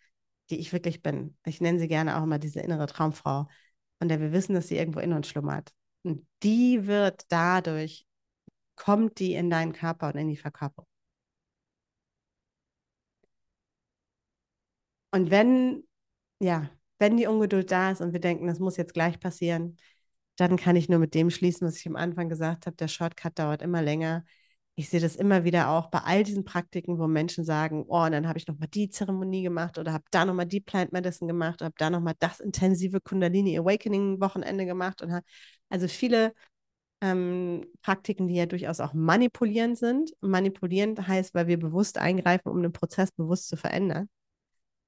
die 0.51 0.59
ich 0.59 0.73
wirklich 0.73 1.03
bin. 1.03 1.37
Ich 1.45 1.61
nenne 1.61 1.79
sie 1.79 1.89
gerne 1.89 2.19
auch 2.19 2.23
immer 2.23 2.39
diese 2.39 2.61
innere 2.61 2.87
Traumfrau, 2.87 3.49
von 3.99 4.09
der 4.09 4.21
wir 4.21 4.33
wissen, 4.33 4.55
dass 4.55 4.69
sie 4.69 4.77
irgendwo 4.77 5.01
in 5.01 5.13
uns 5.13 5.29
schlummert. 5.29 5.73
Und 6.03 6.27
die 6.43 6.87
wird 6.87 7.25
dadurch 7.29 8.07
kommt 8.77 9.19
die 9.19 9.35
in 9.35 9.51
deinen 9.51 9.73
Körper 9.73 10.09
und 10.09 10.17
in 10.17 10.29
die 10.29 10.37
Verkörperung. 10.37 10.87
Und 15.17 15.31
wenn, 15.31 15.83
ja, 16.41 16.69
wenn 16.99 17.17
die 17.17 17.27
Ungeduld 17.27 17.71
da 17.73 17.91
ist 17.91 18.03
und 18.03 18.13
wir 18.13 18.21
denken, 18.21 18.47
das 18.49 18.59
muss 18.59 18.77
jetzt 18.77 18.93
gleich 18.93 19.19
passieren, 19.19 19.79
dann 20.37 20.59
kann 20.59 20.77
ich 20.77 20.91
nur 20.91 20.99
mit 20.99 21.15
dem 21.15 21.31
schließen, 21.31 21.67
was 21.67 21.79
ich 21.79 21.87
am 21.87 21.97
Anfang 21.97 22.29
gesagt 22.29 22.67
habe. 22.67 22.77
Der 22.77 22.89
Shortcut 22.89 23.39
dauert 23.39 23.63
immer 23.63 23.81
länger. 23.81 24.25
Ich 24.75 24.91
sehe 24.91 25.01
das 25.01 25.17
immer 25.17 25.45
wieder 25.45 25.71
auch 25.71 25.87
bei 25.89 26.01
all 26.01 26.23
diesen 26.23 26.45
Praktiken, 26.45 26.99
wo 26.99 27.07
Menschen 27.07 27.47
sagen, 27.47 27.87
oh, 27.89 28.05
und 28.05 28.13
dann 28.13 28.29
habe 28.29 28.39
ich 28.39 28.47
nochmal 28.47 28.69
die 28.69 28.91
Zeremonie 28.91 29.43
gemacht 29.43 29.79
oder 29.79 29.95
habe 29.95 30.05
da 30.11 30.27
nochmal 30.27 30.45
die 30.45 30.61
Plant 30.61 30.93
Medicine 30.93 31.33
gemacht 31.33 31.63
oder 31.63 31.67
habe 31.67 31.77
da 31.79 31.89
nochmal 31.89 32.15
das 32.19 32.41
intensive 32.41 33.01
Kundalini 33.01 33.59
Awakening 33.59 34.21
Wochenende 34.21 34.67
gemacht. 34.67 35.01
Und 35.01 35.23
also 35.71 35.89
viele 35.89 36.35
ähm, 37.01 37.67
Praktiken, 37.81 38.29
die 38.29 38.35
ja 38.35 38.45
durchaus 38.45 38.81
auch 38.81 38.93
manipulierend 38.93 39.79
sind. 39.79 40.13
Manipulierend 40.21 41.09
heißt, 41.09 41.35
weil 41.35 41.47
wir 41.47 41.59
bewusst 41.59 41.97
eingreifen, 41.97 42.51
um 42.51 42.63
den 42.63 42.73
Prozess 42.73 43.13
bewusst 43.13 43.49
zu 43.49 43.57
verändern. 43.57 44.11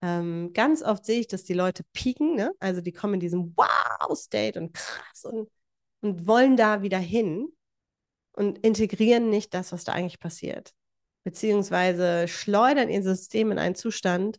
Ähm, 0.00 0.52
ganz 0.54 0.82
oft 0.82 1.04
sehe 1.04 1.20
ich, 1.20 1.26
dass 1.26 1.44
die 1.44 1.54
Leute 1.54 1.82
pieken, 1.92 2.36
ne? 2.36 2.52
also 2.60 2.80
die 2.80 2.92
kommen 2.92 3.14
in 3.14 3.20
diesem 3.20 3.56
Wow-State 3.56 4.58
und 4.60 4.72
krass 4.72 5.24
und, 5.24 5.48
und 6.00 6.26
wollen 6.26 6.56
da 6.56 6.82
wieder 6.82 6.98
hin 6.98 7.48
und 8.32 8.58
integrieren 8.58 9.28
nicht 9.28 9.54
das, 9.54 9.72
was 9.72 9.84
da 9.84 9.92
eigentlich 9.92 10.20
passiert. 10.20 10.72
Beziehungsweise 11.24 12.28
schleudern 12.28 12.88
ihr 12.88 13.02
System 13.02 13.50
in 13.50 13.58
einen 13.58 13.74
Zustand, 13.74 14.38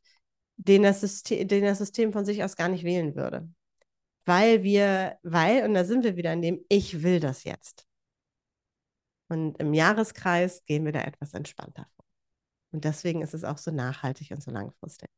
den 0.56 0.84
das 0.84 1.02
System, 1.02 1.48
den 1.48 1.64
das 1.64 1.78
System 1.78 2.14
von 2.14 2.26
sich 2.26 2.44
aus 2.44 2.56
gar 2.56 2.70
nicht 2.70 2.84
wählen 2.84 3.16
würde 3.16 3.50
weil 4.30 4.62
wir, 4.62 5.18
weil, 5.24 5.66
und 5.66 5.74
da 5.74 5.84
sind 5.84 6.04
wir 6.04 6.16
wieder 6.16 6.32
in 6.32 6.44
dem, 6.44 6.64
ich 6.70 7.02
will 7.02 7.20
das 7.20 7.46
jetzt. 7.46 7.88
Und 9.28 9.60
im 9.60 9.74
Jahreskreis 9.74 10.64
gehen 10.66 10.86
wir 10.86 10.92
da 10.92 11.02
etwas 11.02 11.34
entspannter 11.34 11.88
vor. 11.96 12.06
Und 12.72 12.86
deswegen 12.86 13.24
ist 13.24 13.34
es 13.34 13.44
auch 13.44 13.58
so 13.58 13.72
nachhaltig 13.72 14.30
und 14.30 14.44
so 14.44 14.52
langfristig. 14.52 15.10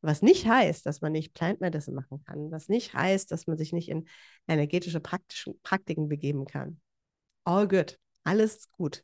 Was 0.00 0.22
nicht 0.22 0.46
heißt, 0.46 0.86
dass 0.86 1.00
man 1.00 1.12
nicht 1.12 1.34
Plant 1.34 1.60
Medicine 1.60 1.96
machen 1.96 2.22
kann. 2.24 2.50
Was 2.50 2.68
nicht 2.68 2.94
heißt, 2.94 3.32
dass 3.32 3.46
man 3.46 3.58
sich 3.58 3.72
nicht 3.72 3.88
in 3.88 4.08
energetische 4.46 5.00
Praktiken 5.00 6.08
begeben 6.08 6.44
kann. 6.44 6.80
All 7.44 7.66
good. 7.66 7.98
Alles 8.24 8.70
gut. 8.72 9.02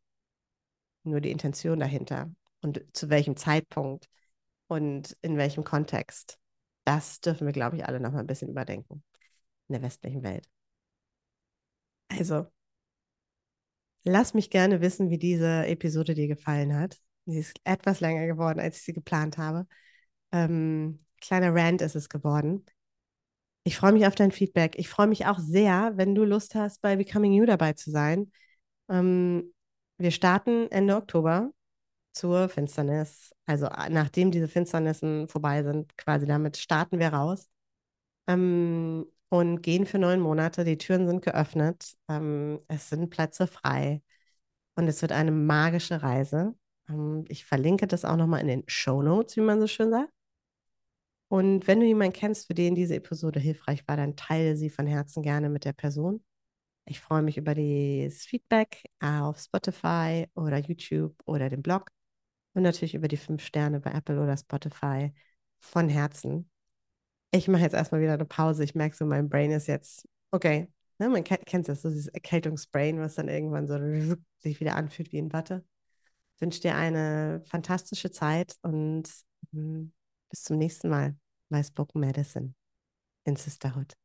Nur 1.03 1.21
die 1.21 1.31
Intention 1.31 1.81
dahinter 1.81 2.31
und 2.61 2.85
zu 2.93 3.11
welchem 3.11 3.37
Zeitpunkt 3.37 4.09
und 4.69 5.17
in 5.21 5.37
welchem 5.37 5.65
Kontext. 5.65 6.39
Das 6.85 7.21
dürfen 7.21 7.47
wir, 7.47 7.53
glaube 7.53 7.77
ich, 7.77 7.87
alle 7.87 8.01
noch 8.01 8.13
mal 8.13 8.21
ein 8.21 8.27
bisschen 8.27 8.49
überdenken 8.49 9.03
in 9.69 9.73
der 9.73 9.83
westlichen 9.83 10.23
Welt. 10.23 10.47
Also, 12.09 12.47
lass 14.05 14.35
mich 14.35 14.51
gerne 14.51 14.81
wissen, 14.81 15.11
wie 15.11 15.19
diese 15.19 15.67
Episode 15.67 16.15
dir 16.15 16.29
gefallen 16.29 16.77
hat. 16.79 16.99
Sie 17.27 17.39
ist 17.39 17.59
etwas 17.65 18.01
länger 18.01 18.27
geworden, 18.27 18.61
als 18.61 18.77
ich 18.77 18.83
sie 18.85 18.93
geplant 18.93 19.39
habe. 19.39 19.67
Ähm, 20.35 20.99
kleiner 21.21 21.55
Rant 21.55 21.81
ist 21.81 21.95
es 21.95 22.09
geworden. 22.09 22.67
Ich 23.63 23.77
freue 23.77 23.93
mich 23.93 24.07
auf 24.07 24.17
dein 24.17 24.33
Feedback. 24.33 24.77
Ich 24.79 24.89
freue 24.89 25.07
mich 25.07 25.27
auch 25.27 25.39
sehr, 25.39 25.93
wenn 25.95 26.15
du 26.15 26.25
Lust 26.25 26.55
hast, 26.55 26.83
bei 26.83 26.97
Becoming 26.97 27.33
You 27.33 27.47
dabei 27.47 27.73
zu 27.73 27.91
sein. 27.91 28.31
Ähm, 28.91 29.55
wir 29.97 30.11
starten 30.11 30.71
Ende 30.71 30.97
Oktober 30.97 31.51
zur 32.13 32.49
Finsternis. 32.49 33.33
Also 33.47 33.67
äh, 33.67 33.91
nachdem 33.91 34.33
diese 34.33 34.49
Finsternissen 34.49 35.29
vorbei 35.29 35.63
sind, 35.63 35.97
quasi 35.97 36.27
damit 36.27 36.57
starten 36.57 36.99
wir 36.99 37.09
raus 37.09 37.49
ähm, 38.27 39.07
und 39.31 39.63
gehen 39.63 39.87
für 39.87 39.99
neun 39.99 40.21
Monate. 40.21 40.65
Die 40.65 40.79
Türen 40.79 41.07
sind 41.07 41.23
geöffnet. 41.25 41.95
Ähm, 42.09 42.61
es 42.69 42.91
sind 42.91 43.11
Plätze 43.11 43.47
frei. 43.47 44.03
Und 44.77 44.89
es 44.89 45.03
wird 45.03 45.13
eine 45.13 45.31
magische 45.33 46.03
Reise. 46.03 46.55
Ähm, 46.89 47.25
ich 47.29 47.45
verlinke 47.45 47.87
das 47.87 48.05
auch 48.05 48.17
nochmal 48.17 48.41
in 48.41 48.49
den 48.49 48.65
Show 48.67 49.03
Notes, 49.03 49.37
wie 49.37 49.43
man 49.43 49.61
so 49.61 49.69
schön 49.69 49.91
sagt. 49.91 50.11
Und 51.29 51.67
wenn 51.67 51.81
du 51.81 51.87
jemanden 51.87 52.13
kennst, 52.13 52.47
für 52.47 52.55
den 52.55 52.75
diese 52.75 52.95
Episode 52.95 53.41
hilfreich 53.41 53.87
war, 53.89 53.97
dann 53.97 54.17
teile 54.17 54.57
sie 54.57 54.71
von 54.71 54.87
Herzen 54.87 55.23
gerne 55.23 55.49
mit 55.49 55.65
der 55.65 55.73
Person. 55.73 56.23
Ich 56.87 57.01
freue 57.01 57.23
mich 57.23 57.39
über 57.39 57.55
das 57.55 58.23
Feedback 58.25 58.85
auf 59.01 59.39
Spotify 59.39 60.27
oder 60.35 60.59
YouTube 60.59 61.15
oder 61.25 61.49
dem 61.49 61.63
Blog 61.63 61.91
und 62.53 62.63
natürlich 62.63 62.95
über 62.95 63.09
die 63.09 63.17
fünf 63.17 63.45
Sterne 63.45 63.81
bei 63.81 63.91
Apple 63.93 64.21
oder 64.21 64.37
Spotify 64.37 65.13
von 65.61 65.89
Herzen. 65.89 66.51
Ich 67.31 67.49
mache 67.49 67.63
jetzt 67.63 67.75
erstmal 67.75 68.01
wieder 68.01 68.15
eine 68.15 68.27
Pause. 68.27 68.65
Ich 68.65 68.75
merke 68.75 68.97
so, 68.97 69.07
mein 69.07 69.29
Brain 69.29 69.51
ist 69.51 69.67
jetzt, 69.67 70.09
okay, 70.31 70.69
ne, 70.99 71.09
man 71.09 71.25
kennt 71.25 71.69
das, 71.69 71.83
so 71.83 71.89
dieses 71.89 72.09
Erkältungsbrain, 72.09 73.01
was 73.01 73.15
dann 73.17 73.29
irgendwann 73.29 73.67
so 73.67 73.77
sich 74.39 74.61
wieder 74.61 74.77
anfühlt 74.77 75.11
wie 75.13 75.19
in 75.19 75.33
Watte. 75.33 75.65
Ich 76.35 76.41
wünsche 76.43 76.61
dir 76.61 76.75
eine 76.77 77.43
fantastische 77.47 78.11
Zeit 78.11 78.57
und 78.63 79.09
hm, 79.53 79.93
bis 80.35 80.43
zum 80.43 80.59
nächsten 80.59 80.89
Mal 80.89 81.17
bei 81.49 81.63
Spoken 81.63 82.01
Medicine 82.01 82.55
in 83.23 83.37
Sisterhood. 83.37 83.97